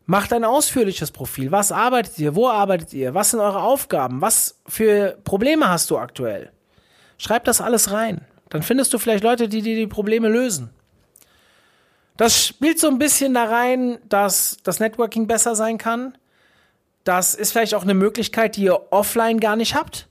Macht 0.05 0.33
ein 0.33 0.43
ausführliches 0.43 1.11
Profil. 1.11 1.53
Was 1.53 1.71
arbeitet 1.71 2.19
ihr? 2.19 2.35
Wo 2.35 2.49
arbeitet 2.49 2.91
ihr? 2.91 3.13
Was 3.13 3.31
sind 3.31 3.39
eure 3.39 3.61
Aufgaben? 3.61 4.19
Was 4.19 4.59
für 4.67 5.17
Probleme 5.23 5.69
hast 5.69 5.89
du 5.89 5.97
aktuell? 5.97 6.51
Schreib 7.21 7.43
das 7.43 7.61
alles 7.61 7.91
rein. 7.91 8.21
Dann 8.49 8.63
findest 8.63 8.91
du 8.93 8.97
vielleicht 8.97 9.23
Leute, 9.23 9.47
die 9.47 9.61
dir 9.61 9.75
die 9.75 9.85
Probleme 9.85 10.27
lösen. 10.27 10.71
Das 12.17 12.47
spielt 12.47 12.79
so 12.79 12.87
ein 12.87 12.97
bisschen 12.97 13.35
da 13.35 13.43
rein, 13.43 13.99
dass 14.09 14.57
das 14.63 14.79
Networking 14.79 15.27
besser 15.27 15.53
sein 15.53 15.77
kann. 15.77 16.17
Das 17.03 17.35
ist 17.35 17.51
vielleicht 17.51 17.75
auch 17.75 17.83
eine 17.83 17.93
Möglichkeit, 17.93 18.55
die 18.55 18.63
ihr 18.63 18.91
offline 18.91 19.39
gar 19.39 19.55
nicht 19.55 19.75
habt. 19.75 20.07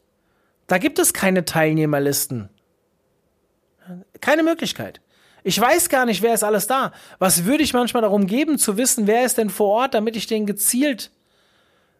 Da 0.69 0.79
gibt 0.79 1.01
es 1.01 1.13
keine 1.13 1.45
Teilnehmerlisten. 1.45 2.49
Keine 4.21 4.45
Möglichkeit. 4.45 5.01
Ich 5.43 5.61
weiß 5.61 5.89
gar 5.89 6.07
nicht, 6.07 6.23
wer 6.23 6.35
ist 6.35 6.45
alles 6.45 6.69
da. 6.69 6.93
Was 7.19 7.45
würde 7.45 7.65
ich 7.65 7.73
manchmal 7.73 8.03
darum 8.03 8.29
geben, 8.29 8.57
zu 8.57 8.77
wissen, 8.77 9.09
wer 9.09 9.25
ist 9.25 9.37
denn 9.37 9.51
vor 9.51 9.71
Ort, 9.71 9.95
damit 9.95 10.15
ich 10.15 10.29
den 10.29 10.47
gezielt 10.47 11.11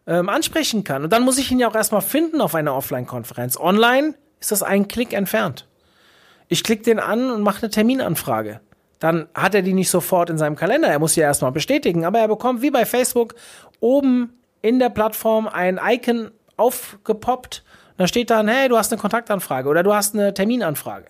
ähm, 0.07 0.29
ansprechen 0.29 0.85
kann. 0.85 1.03
Und 1.03 1.09
dann 1.11 1.23
muss 1.23 1.37
ich 1.37 1.51
ihn 1.51 1.59
ja 1.59 1.67
auch 1.67 1.75
erstmal 1.75 2.01
finden 2.01 2.39
auf 2.39 2.55
einer 2.55 2.73
Offline-Konferenz. 2.73 3.57
Online 3.57 4.15
ist 4.41 4.51
das 4.51 4.63
ein 4.63 4.89
Klick 4.89 5.13
entfernt. 5.13 5.67
Ich 6.49 6.65
klicke 6.65 6.83
den 6.83 6.99
an 6.99 7.31
und 7.31 7.43
mache 7.43 7.61
eine 7.61 7.69
Terminanfrage. 7.69 8.59
Dann 8.99 9.29
hat 9.33 9.55
er 9.55 9.61
die 9.61 9.73
nicht 9.73 9.89
sofort 9.89 10.29
in 10.29 10.37
seinem 10.37 10.55
Kalender. 10.55 10.89
Er 10.89 10.99
muss 10.99 11.13
sie 11.13 11.21
erstmal 11.21 11.51
bestätigen. 11.51 12.03
Aber 12.03 12.19
er 12.19 12.27
bekommt 12.27 12.61
wie 12.61 12.71
bei 12.71 12.85
Facebook 12.85 13.35
oben 13.79 14.33
in 14.61 14.79
der 14.79 14.89
Plattform 14.89 15.47
ein 15.47 15.79
Icon 15.81 16.31
aufgepoppt. 16.57 17.63
Da 17.97 18.07
steht 18.07 18.29
dann, 18.29 18.47
hey, 18.47 18.67
du 18.67 18.77
hast 18.77 18.91
eine 18.91 18.99
Kontaktanfrage 18.99 19.69
oder 19.69 19.81
du 19.83 19.93
hast 19.93 20.13
eine 20.13 20.33
Terminanfrage. 20.33 21.07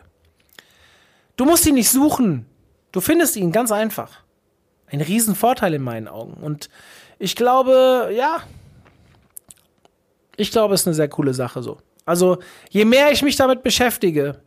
Du 1.38 1.46
musst 1.46 1.65
ihn 1.65 1.76
nicht 1.76 1.89
suchen. 1.89 2.46
Du 2.91 3.02
findest 3.02 3.36
ihn 3.36 3.52
ganz 3.52 3.72
einfach. 3.72 4.20
Ein 4.88 5.02
Riesenvorteil 5.02 5.74
in 5.74 5.82
meinen 5.82 6.08
Augen. 6.08 6.34
Und 6.34 6.70
ich 7.17 7.36
glaube, 7.36 8.12
ja, 8.13 8.38
ich 10.36 10.52
glaube, 10.52 10.76
es 10.76 10.82
ist 10.82 10.88
eine 10.88 10.94
sehr 10.94 11.10
coole 11.10 11.34
Sache 11.34 11.63
so. 11.63 11.78
Also, 12.12 12.39
je 12.69 12.84
mehr 12.84 13.10
ich 13.13 13.21
mich 13.21 13.38
damit 13.38 13.63
beschäftige, 13.63 14.41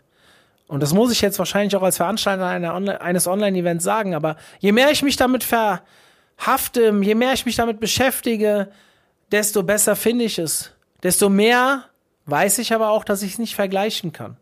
und 0.67 0.83
das 0.83 0.93
muss 0.93 1.11
ich 1.11 1.23
jetzt 1.23 1.39
wahrscheinlich 1.39 1.75
auch 1.75 1.83
als 1.83 1.97
Veranstalter 1.97 2.75
Online 2.75 3.01
eines 3.01 3.27
Online-Events 3.27 3.83
sagen, 3.83 4.15
aber 4.15 4.37
je 4.59 4.71
mehr 4.73 4.91
ich 4.91 5.03
mich 5.03 5.17
damit 5.17 5.45
verhafte, 5.45 6.95
je 7.01 7.15
mehr 7.15 7.33
ich 7.33 7.47
mich 7.47 7.57
damit 7.57 7.81
beschäftige, 7.81 8.71
desto 9.33 9.63
besser 9.63 9.97
finde 9.97 10.27
ich 10.27 10.39
es. 10.39 10.73
Desto 11.03 11.31
mehr 11.31 11.85
weiß 12.27 12.59
ich 12.59 12.75
aber 12.75 12.91
auch, 12.91 13.03
dass 13.03 13.23
ich 13.23 13.33
es 13.33 13.39
nicht 13.39 13.55
vergleichen 13.55 14.13
kann. 14.13 14.37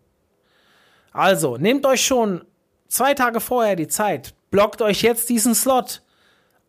Also, 1.13 1.59
nehmt 1.59 1.87
euch 1.87 2.05
schon 2.05 2.45
zwei 2.89 3.15
Tage 3.15 3.39
vorher 3.39 3.77
die 3.77 3.87
Zeit, 3.87 4.35
blockt 4.51 4.83
euch 4.83 5.03
jetzt 5.03 5.29
diesen 5.29 5.55
Slot. 5.55 6.03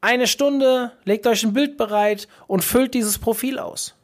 Eine 0.01 0.27
Stunde, 0.27 0.91
legt 1.03 1.25
euch 1.25 1.41
ein 1.41 1.53
Bild 1.53 1.77
bereit 1.77 2.27
und 2.45 2.63
füllt 2.63 2.93
dieses 2.93 3.17
Profil 3.17 3.57
aus. 3.57 3.95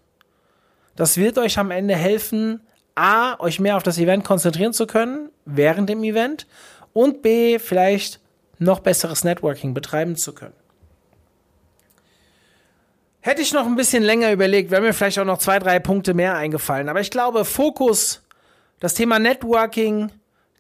Das 1.00 1.16
wird 1.16 1.38
euch 1.38 1.58
am 1.58 1.72
Ende 1.72 1.96
helfen, 1.96 2.60
A, 2.94 3.40
euch 3.40 3.62
mehr 3.62 3.78
auf 3.78 3.84
das 3.84 3.98
Event 4.00 4.26
konzentrieren 4.26 4.74
zu 4.74 4.86
können, 4.86 5.30
während 5.46 5.88
dem 5.90 6.04
Event, 6.04 6.46
und 6.92 7.22
B, 7.22 7.58
vielleicht 7.58 8.20
noch 8.58 8.82
besseres 8.82 9.24
Networking 9.24 9.74
betreiben 9.74 10.18
zu 10.18 10.34
können. 10.34 10.56
Hätte 13.22 13.42
ich 13.42 13.54
noch 13.54 13.66
ein 13.66 13.78
bisschen 13.78 14.04
länger 14.04 14.34
überlegt, 14.34 14.72
wären 14.72 14.84
mir 14.84 14.92
vielleicht 14.92 15.20
auch 15.20 15.26
noch 15.26 15.38
zwei, 15.38 15.58
drei 15.58 15.80
Punkte 15.80 16.14
mehr 16.14 16.36
eingefallen. 16.36 16.90
Aber 16.90 17.00
ich 17.00 17.12
glaube, 17.12 17.46
Fokus, 17.46 18.22
das 18.82 18.94
Thema 18.94 19.20
Networking, 19.20 20.12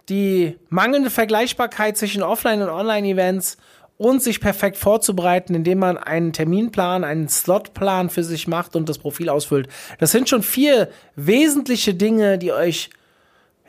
die 0.07 0.57
mangelnde 0.69 1.09
Vergleichbarkeit 1.09 1.97
zwischen 1.97 2.23
Offline- 2.23 2.61
und 2.61 2.69
Online-Events 2.69 3.57
und 3.99 4.23
sich 4.23 4.39
perfekt 4.39 4.77
vorzubereiten, 4.77 5.53
indem 5.53 5.79
man 5.79 5.97
einen 5.97 6.31
Terminplan, 6.31 7.03
einen 7.03 7.27
Slotplan 7.27 8.09
für 8.09 8.23
sich 8.23 8.47
macht 8.47 8.77
und 8.77 8.87
das 8.87 8.97
Profil 8.97 9.27
ausfüllt. 9.27 9.67
Das 9.99 10.11
sind 10.11 10.29
schon 10.29 10.41
vier 10.41 10.89
wesentliche 11.17 11.93
Dinge, 11.93 12.37
die 12.37 12.53
euch 12.53 12.89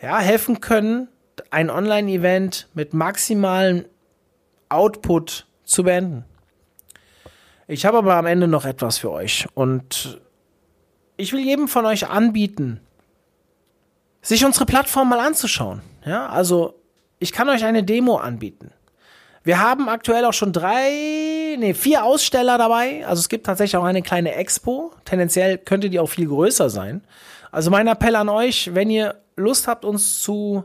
ja, 0.00 0.20
helfen 0.20 0.60
können, 0.60 1.08
ein 1.50 1.68
Online-Event 1.68 2.68
mit 2.74 2.94
maximalem 2.94 3.86
Output 4.68 5.48
zu 5.64 5.82
beenden. 5.82 6.24
Ich 7.66 7.84
habe 7.84 7.98
aber 7.98 8.14
am 8.14 8.26
Ende 8.26 8.46
noch 8.46 8.64
etwas 8.64 8.98
für 8.98 9.10
euch 9.10 9.48
und 9.54 10.20
ich 11.16 11.32
will 11.32 11.40
jedem 11.40 11.66
von 11.66 11.86
euch 11.86 12.08
anbieten, 12.08 12.78
sich 14.22 14.44
unsere 14.44 14.64
Plattform 14.64 15.08
mal 15.08 15.18
anzuschauen. 15.18 15.80
Ja, 16.04 16.28
also 16.28 16.80
ich 17.18 17.32
kann 17.32 17.48
euch 17.48 17.64
eine 17.64 17.82
Demo 17.82 18.16
anbieten. 18.18 18.70
Wir 19.42 19.60
haben 19.60 19.88
aktuell 19.88 20.24
auch 20.26 20.34
schon 20.34 20.52
drei, 20.52 21.56
nee, 21.58 21.72
vier 21.72 22.04
Aussteller 22.04 22.58
dabei. 22.58 23.06
Also 23.06 23.20
es 23.20 23.28
gibt 23.28 23.46
tatsächlich 23.46 23.76
auch 23.76 23.84
eine 23.84 24.02
kleine 24.02 24.34
Expo. 24.34 24.92
Tendenziell 25.04 25.56
könnte 25.56 25.88
die 25.88 25.98
auch 25.98 26.08
viel 26.08 26.26
größer 26.26 26.68
sein. 26.68 27.02
Also 27.50 27.70
mein 27.70 27.86
Appell 27.86 28.16
an 28.16 28.28
euch, 28.28 28.74
wenn 28.74 28.90
ihr 28.90 29.16
Lust 29.36 29.66
habt, 29.66 29.84
uns 29.84 30.20
zu 30.20 30.64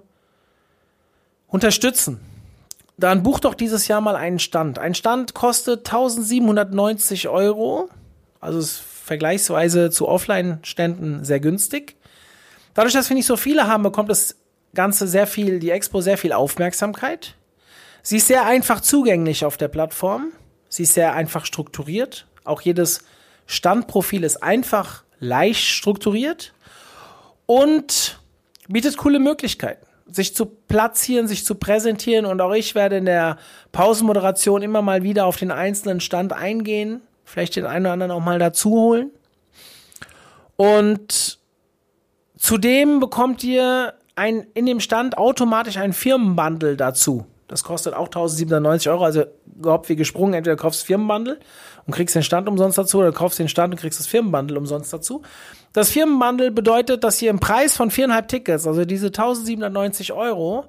unterstützen, 1.48 2.20
dann 2.98 3.24
buch 3.24 3.40
doch 3.40 3.56
dieses 3.56 3.88
Jahr 3.88 4.02
mal 4.02 4.16
einen 4.16 4.40
Stand. 4.40 4.78
Ein 4.78 4.94
Stand 4.94 5.34
kostet 5.34 5.88
1790 5.88 7.30
Euro. 7.30 7.90
Also 8.42 8.60
ist 8.60 8.82
vergleichsweise 9.06 9.90
zu 9.90 10.08
Offline-Ständen 10.08 11.24
sehr 11.24 11.40
günstig. 11.40 11.96
Dadurch, 12.74 12.94
dass 12.94 13.10
wir 13.10 13.16
nicht 13.16 13.26
so 13.26 13.38
viele 13.38 13.68
haben, 13.68 13.84
bekommt 13.84 14.10
das 14.10 14.36
Ganze 14.74 15.08
sehr 15.08 15.28
viel, 15.28 15.60
die 15.60 15.70
Expo 15.70 16.02
sehr 16.02 16.18
viel 16.18 16.34
Aufmerksamkeit. 16.34 17.36
Sie 18.08 18.18
ist 18.18 18.28
sehr 18.28 18.46
einfach 18.46 18.82
zugänglich 18.82 19.46
auf 19.46 19.58
der 19.58 19.68
Plattform. 19.68 20.32
Sie 20.70 20.84
ist 20.84 20.94
sehr 20.94 21.16
einfach 21.16 21.44
strukturiert. 21.44 22.28
Auch 22.44 22.62
jedes 22.62 23.04
Standprofil 23.48 24.24
ist 24.24 24.44
einfach 24.44 25.04
leicht 25.20 25.64
strukturiert 25.64 26.54
und 27.48 28.20
bietet 28.68 28.98
coole 28.98 29.18
Möglichkeiten, 29.18 29.84
sich 30.06 30.36
zu 30.36 30.46
platzieren, 30.46 31.28
sich 31.28 31.46
zu 31.46 31.56
präsentieren. 31.56 32.28
Und 32.28 32.42
auch 32.42 32.54
ich 32.54 32.76
werde 32.76 32.98
in 32.98 33.06
der 33.06 33.40
Pausenmoderation 33.72 34.62
immer 34.62 34.84
mal 34.84 35.02
wieder 35.02 35.26
auf 35.26 35.38
den 35.38 35.50
einzelnen 35.50 36.00
Stand 36.00 36.32
eingehen, 36.32 37.02
vielleicht 37.24 37.56
den 37.56 37.66
einen 37.66 37.88
oder 37.88 37.94
anderen 37.94 38.12
auch 38.12 38.24
mal 38.24 38.38
dazu 38.38 38.70
holen. 38.70 39.10
Und 40.58 41.40
zudem 42.38 43.00
bekommt 43.00 43.44
ihr 43.44 43.96
ein, 44.14 44.46
in 44.54 44.68
dem 44.68 44.80
Stand 44.80 45.18
automatisch 45.18 45.78
ein 45.78 45.92
Firmenbundle 45.92 46.78
dazu. 46.78 47.26
Das 47.48 47.64
kostet 47.64 47.94
auch 47.94 48.08
1097 48.08 48.90
Euro, 48.90 49.04
also 49.04 49.24
überhaupt 49.56 49.88
wie 49.90 49.96
gesprungen. 49.96 50.34
Entweder 50.34 50.56
kaufst 50.56 50.82
du 50.82 50.86
Firmenbundle 50.88 51.40
und 51.86 51.94
kriegst 51.94 52.16
den 52.16 52.24
Stand 52.24 52.50
umsonst 52.50 52.78
dazu 52.78 53.00
oder 53.00 53.12
kaufst 53.12 53.38
den 53.38 53.50
Stand 53.50 53.74
und 53.74 53.80
kriegst 53.80 54.00
das 54.00 54.08
Firmenbundle 54.08 54.58
umsonst 54.58 54.92
dazu. 54.92 55.22
Das 55.74 55.92
Firmenbundle 55.92 56.52
bedeutet, 56.52 57.04
dass 57.04 57.22
ihr 57.22 57.30
im 57.30 57.40
Preis 57.40 57.76
von 57.76 57.92
viereinhalb 57.92 58.28
Tickets, 58.28 58.66
also 58.66 58.86
diese 58.86 59.08
1790 59.08 60.14
Euro, 60.14 60.66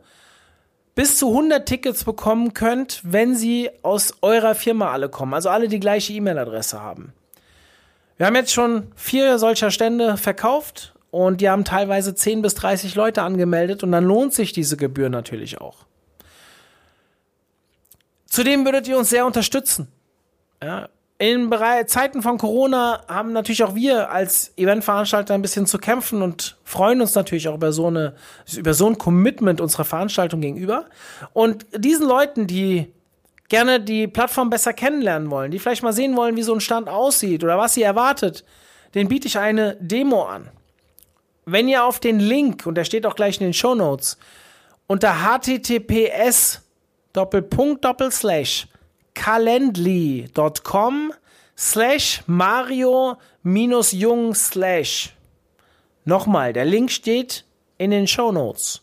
bis 0.95 1.19
zu 1.19 1.29
100 1.29 1.67
Tickets 1.67 2.05
bekommen 2.05 2.53
könnt, 2.53 3.01
wenn 3.05 3.35
sie 3.35 3.71
aus 3.83 4.15
eurer 4.21 4.55
Firma 4.55 4.93
alle 4.93 5.09
kommen. 5.09 5.33
Also 5.33 5.49
alle 5.49 5.69
die 5.69 5.81
gleiche 5.81 6.13
E-Mail-Adresse 6.13 6.83
haben. 6.83 7.13
Wir 8.17 8.27
haben 8.27 8.35
jetzt 8.35 8.53
schon 8.53 8.89
vier 8.97 9.39
solcher 9.39 9.71
Stände 9.71 10.17
verkauft 10.17 10.95
und 11.11 11.41
die 11.41 11.49
haben 11.49 11.65
teilweise 11.65 12.15
10 12.15 12.43
bis 12.43 12.55
30 12.55 12.95
Leute 12.95 13.23
angemeldet 13.23 13.83
und 13.83 13.93
dann 13.93 14.05
lohnt 14.05 14.35
sich 14.35 14.53
diese 14.53 14.77
Gebühr 14.77 15.11
natürlich 15.11 15.61
auch. 15.61 15.87
Zudem 18.37 18.67
würdet 18.67 18.87
ihr 18.87 18.99
uns 18.99 19.09
sehr 19.09 19.25
unterstützen. 19.25 19.89
Ja, 20.63 20.91
in 21.17 21.51
Zeiten 21.87 22.21
von 22.21 22.37
Corona 22.37 23.03
haben 23.09 23.33
natürlich 23.33 23.65
auch 23.65 23.75
wir 23.75 24.11
als 24.11 24.53
Eventveranstalter 24.59 25.33
ein 25.33 25.41
bisschen 25.41 25.65
zu 25.65 25.79
kämpfen 25.79 26.21
und 26.21 26.59
freuen 26.63 27.01
uns 27.01 27.15
natürlich 27.15 27.49
auch 27.49 27.55
über 27.55 27.73
so 27.73 27.87
eine, 27.87 28.15
über 28.55 28.75
so 28.75 28.89
ein 28.89 28.99
Commitment 28.99 29.63
unserer 29.63 29.87
Veranstaltung 29.87 30.43
gegenüber. 30.43 30.85
Und 31.33 31.65
diesen 31.75 32.07
Leuten, 32.07 32.47
die 32.47 32.93
gerne 33.49 33.81
die 33.81 34.07
Plattform 34.07 34.51
besser 34.51 34.75
kennenlernen 34.75 35.31
wollen, 35.31 35.51
die 35.51 35.59
vielleicht 35.59 35.83
mal 35.83 35.95
sehen 35.95 36.15
wollen, 36.15 36.37
wie 36.37 36.43
so 36.43 36.53
ein 36.53 36.61
Stand 36.61 36.91
aussieht 36.91 37.43
oder 37.43 37.57
was 37.57 37.73
sie 37.73 37.85
erwartet, 37.85 38.45
den 38.95 39.09
biete 39.09 39.29
ich 39.29 39.39
eine 39.39 39.79
Demo 39.81 40.25
an. 40.25 40.51
Wenn 41.47 41.69
ihr 41.69 41.87
auf 41.87 42.01
den 42.01 42.21
Link, 42.21 42.67
und 42.67 42.75
der 42.75 42.85
steht 42.85 43.07
auch 43.07 43.17
gleich 43.17 43.41
in 43.41 43.47
den 43.47 43.55
Show 43.55 43.75
Notes, 43.75 44.19
unter 44.87 45.23
https 45.25 46.66
Doppelpunkt 47.17 47.83
Doppelslash 47.85 48.67
calendly.com 49.15 51.13
slash 51.57 52.23
Mario 52.27 53.17
minus 53.43 53.93
Jung 53.93 54.35
slash. 54.35 55.15
Nochmal, 56.05 56.53
der 56.53 56.67
Link 56.67 56.91
steht 56.91 57.45
in 57.79 57.91
den 57.91 58.07
Show 58.07 58.33
Notes. 58.33 58.83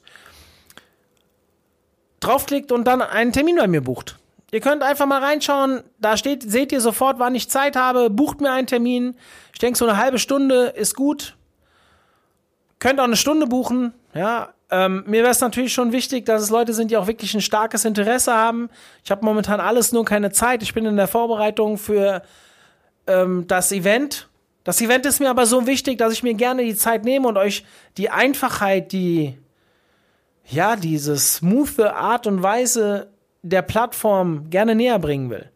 Draufklickt 2.19 2.71
und 2.71 2.85
dann 2.85 3.03
einen 3.03 3.31
Termin 3.33 3.57
bei 3.57 3.67
mir 3.67 3.81
bucht. 3.81 4.17
Ihr 4.51 4.61
könnt 4.61 4.81
einfach 4.81 5.05
mal 5.05 5.23
reinschauen, 5.23 5.83
da 5.99 6.17
steht, 6.17 6.43
seht 6.43 6.71
ihr 6.71 6.81
sofort, 6.81 7.19
wann 7.19 7.35
ich 7.35 7.49
Zeit 7.49 7.75
habe, 7.75 8.09
bucht 8.09 8.41
mir 8.41 8.51
einen 8.51 8.67
Termin. 8.67 9.15
Ich 9.51 9.59
denke, 9.59 9.77
so 9.77 9.85
eine 9.85 9.97
halbe 9.97 10.19
Stunde 10.19 10.65
ist 10.67 10.95
gut. 10.95 11.37
Könnt 12.79 12.99
auch 12.99 13.05
eine 13.05 13.15
Stunde 13.15 13.47
buchen, 13.47 13.93
ja, 14.13 14.53
ähm, 14.69 15.03
mir 15.05 15.21
wäre 15.21 15.31
es 15.31 15.41
natürlich 15.41 15.73
schon 15.73 15.91
wichtig, 15.91 16.25
dass 16.25 16.41
es 16.41 16.49
Leute 16.49 16.73
sind, 16.73 16.89
die 16.89 16.97
auch 16.97 17.07
wirklich 17.07 17.33
ein 17.35 17.41
starkes 17.41 17.85
Interesse 17.85 18.33
haben. 18.33 18.69
Ich 19.03 19.11
habe 19.11 19.23
momentan 19.23 19.59
alles 19.59 19.91
nur 19.91 20.05
keine 20.05 20.31
Zeit. 20.31 20.63
Ich 20.63 20.73
bin 20.73 20.85
in 20.85 20.97
der 20.97 21.07
Vorbereitung 21.07 21.77
für 21.77 22.23
ähm, 23.05 23.45
das 23.47 23.71
Event. 23.71 24.29
Das 24.63 24.81
Event 24.81 25.05
ist 25.05 25.19
mir 25.19 25.29
aber 25.29 25.45
so 25.45 25.67
wichtig, 25.67 25.97
dass 25.97 26.13
ich 26.13 26.23
mir 26.23 26.33
gerne 26.33 26.63
die 26.63 26.75
Zeit 26.75 27.05
nehme 27.05 27.27
und 27.27 27.37
euch 27.37 27.65
die 27.97 28.09
Einfachheit, 28.09 28.91
die 28.91 29.37
ja, 30.45 30.75
diese 30.75 31.17
smooth 31.17 31.79
Art 31.79 32.27
und 32.27 32.43
Weise 32.43 33.11
der 33.43 33.61
Plattform 33.61 34.49
gerne 34.49 34.75
näher 34.75 34.99
bringen 34.99 35.29
will. 35.29 35.49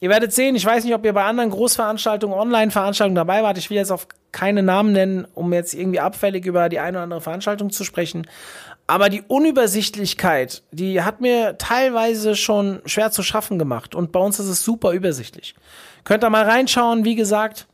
Ihr 0.00 0.10
werdet 0.10 0.32
sehen, 0.32 0.56
ich 0.56 0.64
weiß 0.64 0.84
nicht, 0.84 0.94
ob 0.94 1.04
ihr 1.04 1.12
bei 1.12 1.24
anderen 1.24 1.50
Großveranstaltungen, 1.50 2.36
Online-Veranstaltungen 2.36 3.14
dabei 3.14 3.42
wart. 3.42 3.58
Ich 3.58 3.70
will 3.70 3.76
jetzt 3.76 3.92
auf 3.92 4.06
keine 4.34 4.62
Namen 4.62 4.92
nennen, 4.92 5.26
um 5.32 5.52
jetzt 5.52 5.72
irgendwie 5.72 6.00
abfällig 6.00 6.44
über 6.44 6.68
die 6.68 6.80
eine 6.80 6.98
oder 6.98 7.04
andere 7.04 7.20
Veranstaltung 7.22 7.70
zu 7.70 7.84
sprechen. 7.84 8.26
Aber 8.86 9.08
die 9.08 9.22
Unübersichtlichkeit, 9.22 10.62
die 10.72 11.00
hat 11.00 11.22
mir 11.22 11.56
teilweise 11.56 12.36
schon 12.36 12.82
schwer 12.84 13.10
zu 13.10 13.22
schaffen 13.22 13.58
gemacht. 13.58 13.94
Und 13.94 14.12
bei 14.12 14.20
uns 14.20 14.38
ist 14.38 14.48
es 14.48 14.62
super 14.62 14.92
übersichtlich. 14.92 15.54
Könnt 16.02 16.22
ihr 16.22 16.30
mal 16.30 16.44
reinschauen, 16.44 17.04
wie 17.04 17.14
gesagt, 17.14 17.66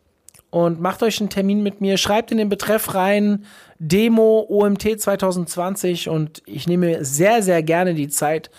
und 0.50 0.80
macht 0.80 1.02
euch 1.02 1.18
einen 1.18 1.30
Termin 1.30 1.62
mit 1.62 1.80
mir. 1.80 1.96
Schreibt 1.96 2.30
in 2.30 2.38
den 2.38 2.48
Betreff 2.48 2.94
rein 2.94 3.44
Demo 3.78 4.46
OMT 4.48 5.00
2020 5.00 6.08
und 6.08 6.42
ich 6.46 6.68
nehme 6.68 7.04
sehr, 7.04 7.42
sehr 7.42 7.62
gerne 7.62 7.94
die 7.94 8.08
Zeit, 8.08 8.50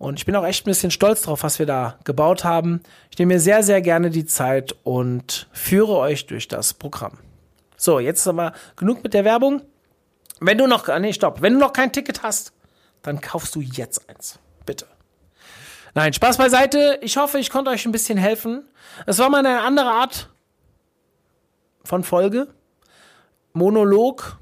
und 0.00 0.18
ich 0.18 0.24
bin 0.24 0.34
auch 0.34 0.46
echt 0.46 0.64
ein 0.64 0.70
bisschen 0.70 0.90
stolz 0.90 1.20
drauf, 1.20 1.42
was 1.42 1.58
wir 1.58 1.66
da 1.66 1.98
gebaut 2.04 2.42
haben. 2.42 2.80
Ich 3.10 3.18
nehme 3.18 3.34
mir 3.34 3.38
sehr, 3.38 3.62
sehr 3.62 3.82
gerne 3.82 4.08
die 4.08 4.24
Zeit 4.24 4.74
und 4.82 5.46
führe 5.52 5.94
euch 5.98 6.24
durch 6.24 6.48
das 6.48 6.72
Programm. 6.72 7.18
So, 7.80 7.98
jetzt 7.98 8.26
aber 8.28 8.52
genug 8.76 9.02
mit 9.02 9.14
der 9.14 9.24
Werbung. 9.24 9.62
Wenn 10.40 10.58
du 10.58 10.66
noch, 10.66 10.86
nee, 10.98 11.12
stopp. 11.12 11.40
Wenn 11.40 11.54
du 11.54 11.58
noch 11.58 11.72
kein 11.72 11.92
Ticket 11.92 12.22
hast, 12.22 12.52
dann 13.02 13.20
kaufst 13.20 13.54
du 13.54 13.60
jetzt 13.60 14.08
eins. 14.08 14.38
Bitte. 14.66 14.86
Nein, 15.94 16.12
Spaß 16.12 16.36
beiseite. 16.36 16.98
Ich 17.02 17.16
hoffe, 17.16 17.38
ich 17.38 17.50
konnte 17.50 17.70
euch 17.70 17.86
ein 17.86 17.92
bisschen 17.92 18.18
helfen. 18.18 18.64
Es 19.06 19.18
war 19.18 19.30
mal 19.30 19.38
eine 19.38 19.60
andere 19.62 19.90
Art 19.90 20.28
von 21.84 22.04
Folge. 22.04 22.48
Monolog 23.52 24.38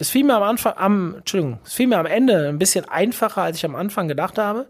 es 0.00 0.08
fiel 0.08 0.24
mir 0.24 0.34
am 0.34 0.42
Anfang, 0.42 0.72
am, 0.78 1.16
Entschuldigung, 1.16 1.58
es 1.62 1.74
fiel 1.74 1.86
mir 1.86 1.98
am 1.98 2.06
Ende 2.06 2.48
ein 2.48 2.58
bisschen 2.58 2.88
einfacher, 2.88 3.42
als 3.42 3.58
ich 3.58 3.66
am 3.66 3.76
Anfang 3.76 4.08
gedacht 4.08 4.38
habe. 4.38 4.66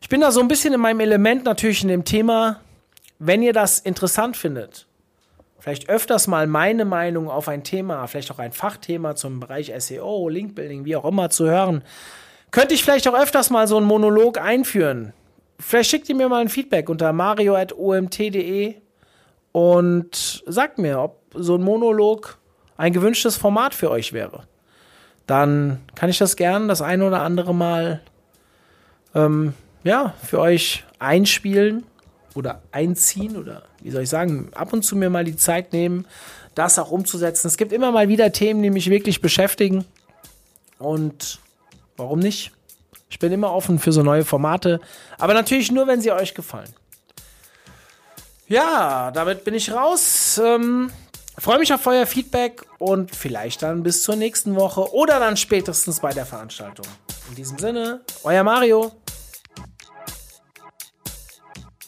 Ich 0.00 0.08
bin 0.08 0.20
da 0.20 0.30
so 0.30 0.38
ein 0.38 0.46
bisschen 0.46 0.72
in 0.72 0.80
meinem 0.80 1.00
Element 1.00 1.44
natürlich 1.44 1.82
in 1.82 1.88
dem 1.88 2.04
Thema, 2.04 2.60
wenn 3.18 3.42
ihr 3.42 3.52
das 3.52 3.80
interessant 3.80 4.36
findet, 4.36 4.86
vielleicht 5.64 5.88
öfters 5.88 6.26
mal 6.26 6.46
meine 6.46 6.84
Meinung 6.84 7.30
auf 7.30 7.48
ein 7.48 7.64
Thema, 7.64 8.06
vielleicht 8.06 8.30
auch 8.30 8.38
ein 8.38 8.52
Fachthema 8.52 9.16
zum 9.16 9.40
Bereich 9.40 9.72
SEO, 9.78 10.28
Linkbuilding, 10.28 10.84
wie 10.84 10.94
auch 10.94 11.06
immer 11.06 11.30
zu 11.30 11.46
hören, 11.46 11.82
könnte 12.50 12.74
ich 12.74 12.84
vielleicht 12.84 13.08
auch 13.08 13.18
öfters 13.18 13.48
mal 13.48 13.66
so 13.66 13.78
einen 13.78 13.86
Monolog 13.86 14.38
einführen. 14.38 15.14
Vielleicht 15.58 15.88
schickt 15.88 16.10
ihr 16.10 16.16
mir 16.16 16.28
mal 16.28 16.42
ein 16.42 16.50
Feedback 16.50 16.90
unter 16.90 17.14
mario.omt.de 17.14 18.74
und 19.52 20.44
sagt 20.44 20.76
mir, 20.76 21.00
ob 21.00 21.22
so 21.32 21.54
ein 21.54 21.62
Monolog 21.62 22.36
ein 22.76 22.92
gewünschtes 22.92 23.38
Format 23.38 23.72
für 23.72 23.90
euch 23.90 24.12
wäre, 24.12 24.42
dann 25.26 25.80
kann 25.94 26.10
ich 26.10 26.18
das 26.18 26.36
gern 26.36 26.68
das 26.68 26.82
eine 26.82 27.06
oder 27.06 27.22
andere 27.22 27.54
Mal 27.54 28.02
ähm, 29.14 29.54
ja, 29.82 30.12
für 30.22 30.40
euch 30.40 30.84
einspielen 30.98 31.86
oder 32.34 32.62
einziehen 32.72 33.36
oder 33.36 33.62
wie 33.80 33.90
soll 33.90 34.02
ich 34.02 34.08
sagen, 34.08 34.50
ab 34.54 34.72
und 34.72 34.82
zu 34.82 34.96
mir 34.96 35.10
mal 35.10 35.24
die 35.24 35.36
Zeit 35.36 35.72
nehmen, 35.72 36.06
das 36.54 36.78
auch 36.78 36.90
umzusetzen. 36.90 37.46
Es 37.46 37.56
gibt 37.56 37.72
immer 37.72 37.92
mal 37.92 38.08
wieder 38.08 38.32
Themen, 38.32 38.62
die 38.62 38.70
mich 38.70 38.90
wirklich 38.90 39.20
beschäftigen 39.20 39.84
und 40.78 41.38
warum 41.96 42.18
nicht? 42.18 42.52
Ich 43.10 43.18
bin 43.18 43.32
immer 43.32 43.52
offen 43.52 43.78
für 43.78 43.92
so 43.92 44.02
neue 44.02 44.24
Formate, 44.24 44.80
aber 45.18 45.34
natürlich 45.34 45.70
nur, 45.70 45.86
wenn 45.86 46.00
sie 46.00 46.10
euch 46.10 46.34
gefallen. 46.34 46.74
Ja, 48.48 49.10
damit 49.12 49.44
bin 49.44 49.54
ich 49.54 49.72
raus. 49.72 50.40
Ähm, 50.42 50.90
Freue 51.36 51.58
mich 51.58 51.72
auf 51.72 51.84
euer 51.86 52.06
Feedback 52.06 52.64
und 52.78 53.14
vielleicht 53.14 53.62
dann 53.62 53.82
bis 53.82 54.04
zur 54.04 54.14
nächsten 54.14 54.54
Woche 54.54 54.94
oder 54.94 55.18
dann 55.18 55.36
spätestens 55.36 55.98
bei 55.98 56.12
der 56.12 56.26
Veranstaltung. 56.26 56.86
In 57.28 57.34
diesem 57.34 57.58
Sinne, 57.58 58.02
euer 58.22 58.44
Mario. 58.44 58.92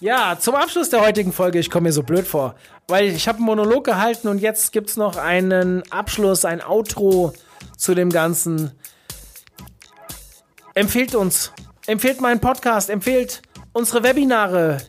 Ja, 0.00 0.36
zum 0.38 0.54
Abschluss 0.54 0.90
der 0.90 1.00
heutigen 1.00 1.32
Folge, 1.32 1.58
ich 1.58 1.70
komme 1.70 1.84
mir 1.84 1.92
so 1.92 2.02
blöd 2.02 2.26
vor, 2.26 2.54
weil 2.86 3.06
ich 3.06 3.28
habe 3.28 3.38
einen 3.38 3.46
Monolog 3.46 3.84
gehalten 3.84 4.28
und 4.28 4.40
jetzt 4.40 4.72
gibt 4.72 4.90
es 4.90 4.98
noch 4.98 5.16
einen 5.16 5.90
Abschluss, 5.90 6.44
ein 6.44 6.62
Outro 6.62 7.32
zu 7.78 7.94
dem 7.94 8.10
Ganzen. 8.10 8.72
Empfehlt 10.74 11.14
uns, 11.14 11.50
empfehlt 11.86 12.20
meinen 12.20 12.40
Podcast, 12.40 12.90
empfehlt 12.90 13.40
unsere 13.72 14.02
Webinare, 14.02 14.82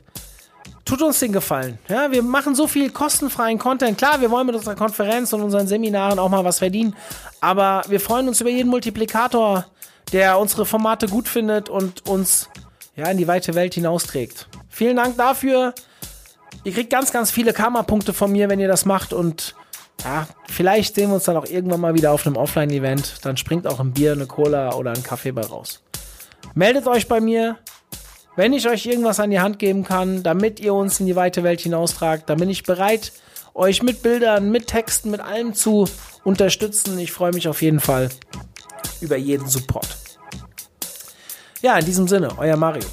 tut 0.83 1.01
uns 1.01 1.19
den 1.19 1.31
Gefallen. 1.31 1.79
Ja, 1.87 2.11
wir 2.11 2.21
machen 2.21 2.53
so 2.53 2.67
viel 2.67 2.89
kostenfreien 2.89 3.59
Content. 3.59 3.97
Klar, 3.97 4.19
wir 4.19 4.29
wollen 4.29 4.47
mit 4.47 4.55
unserer 4.57 4.75
Konferenz 4.75 5.31
und 5.31 5.41
unseren 5.41 5.67
Seminaren 5.67 6.19
auch 6.19 6.29
mal 6.29 6.43
was 6.43 6.59
verdienen, 6.59 6.93
aber 7.39 7.81
wir 7.87 8.01
freuen 8.01 8.27
uns 8.27 8.41
über 8.41 8.49
jeden 8.49 8.69
Multiplikator, 8.69 9.67
der 10.11 10.37
unsere 10.37 10.65
Formate 10.65 11.07
gut 11.07 11.29
findet 11.29 11.69
und 11.69 12.05
uns 12.09 12.49
ja, 12.97 13.07
in 13.09 13.17
die 13.17 13.27
weite 13.27 13.55
Welt 13.55 13.73
hinausträgt. 13.75 14.49
Vielen 14.77 14.97
Dank 14.97 15.17
dafür. 15.17 15.73
Ihr 16.63 16.71
kriegt 16.71 16.91
ganz, 16.91 17.11
ganz 17.11 17.31
viele 17.31 17.51
Karma-Punkte 17.51 18.13
von 18.13 18.31
mir, 18.31 18.47
wenn 18.47 18.59
ihr 18.59 18.67
das 18.67 18.85
macht 18.85 19.11
und 19.11 19.55
ja, 20.03 20.27
vielleicht 20.47 20.93
sehen 20.93 21.09
wir 21.09 21.15
uns 21.15 21.23
dann 21.23 21.35
auch 21.35 21.47
irgendwann 21.47 21.81
mal 21.81 21.95
wieder 21.95 22.11
auf 22.11 22.27
einem 22.27 22.35
Offline-Event. 22.35 23.25
Dann 23.25 23.37
springt 23.37 23.65
auch 23.65 23.79
ein 23.79 23.93
Bier, 23.93 24.11
eine 24.11 24.27
Cola 24.27 24.75
oder 24.75 24.91
ein 24.91 25.01
Kaffee 25.01 25.31
bei 25.31 25.41
raus. 25.41 25.81
Meldet 26.53 26.85
euch 26.85 27.07
bei 27.07 27.19
mir, 27.19 27.57
wenn 28.35 28.53
ich 28.53 28.69
euch 28.69 28.85
irgendwas 28.85 29.19
an 29.19 29.31
die 29.31 29.39
Hand 29.39 29.57
geben 29.57 29.83
kann, 29.83 30.21
damit 30.21 30.59
ihr 30.59 30.75
uns 30.75 30.99
in 30.99 31.07
die 31.07 31.15
weite 31.15 31.41
Welt 31.41 31.61
hinaustragt. 31.61 32.29
Dann 32.29 32.37
bin 32.37 32.51
ich 32.51 32.61
bereit, 32.61 33.13
euch 33.55 33.81
mit 33.81 34.03
Bildern, 34.03 34.51
mit 34.51 34.67
Texten, 34.67 35.09
mit 35.09 35.21
allem 35.21 35.55
zu 35.55 35.89
unterstützen. 36.23 36.99
Ich 36.99 37.11
freue 37.11 37.31
mich 37.31 37.47
auf 37.47 37.63
jeden 37.63 37.79
Fall 37.79 38.09
über 39.01 39.17
jeden 39.17 39.49
Support. 39.49 39.97
Ja, 41.63 41.79
in 41.79 41.85
diesem 41.85 42.07
Sinne, 42.07 42.37
euer 42.37 42.57
Mario. 42.57 42.85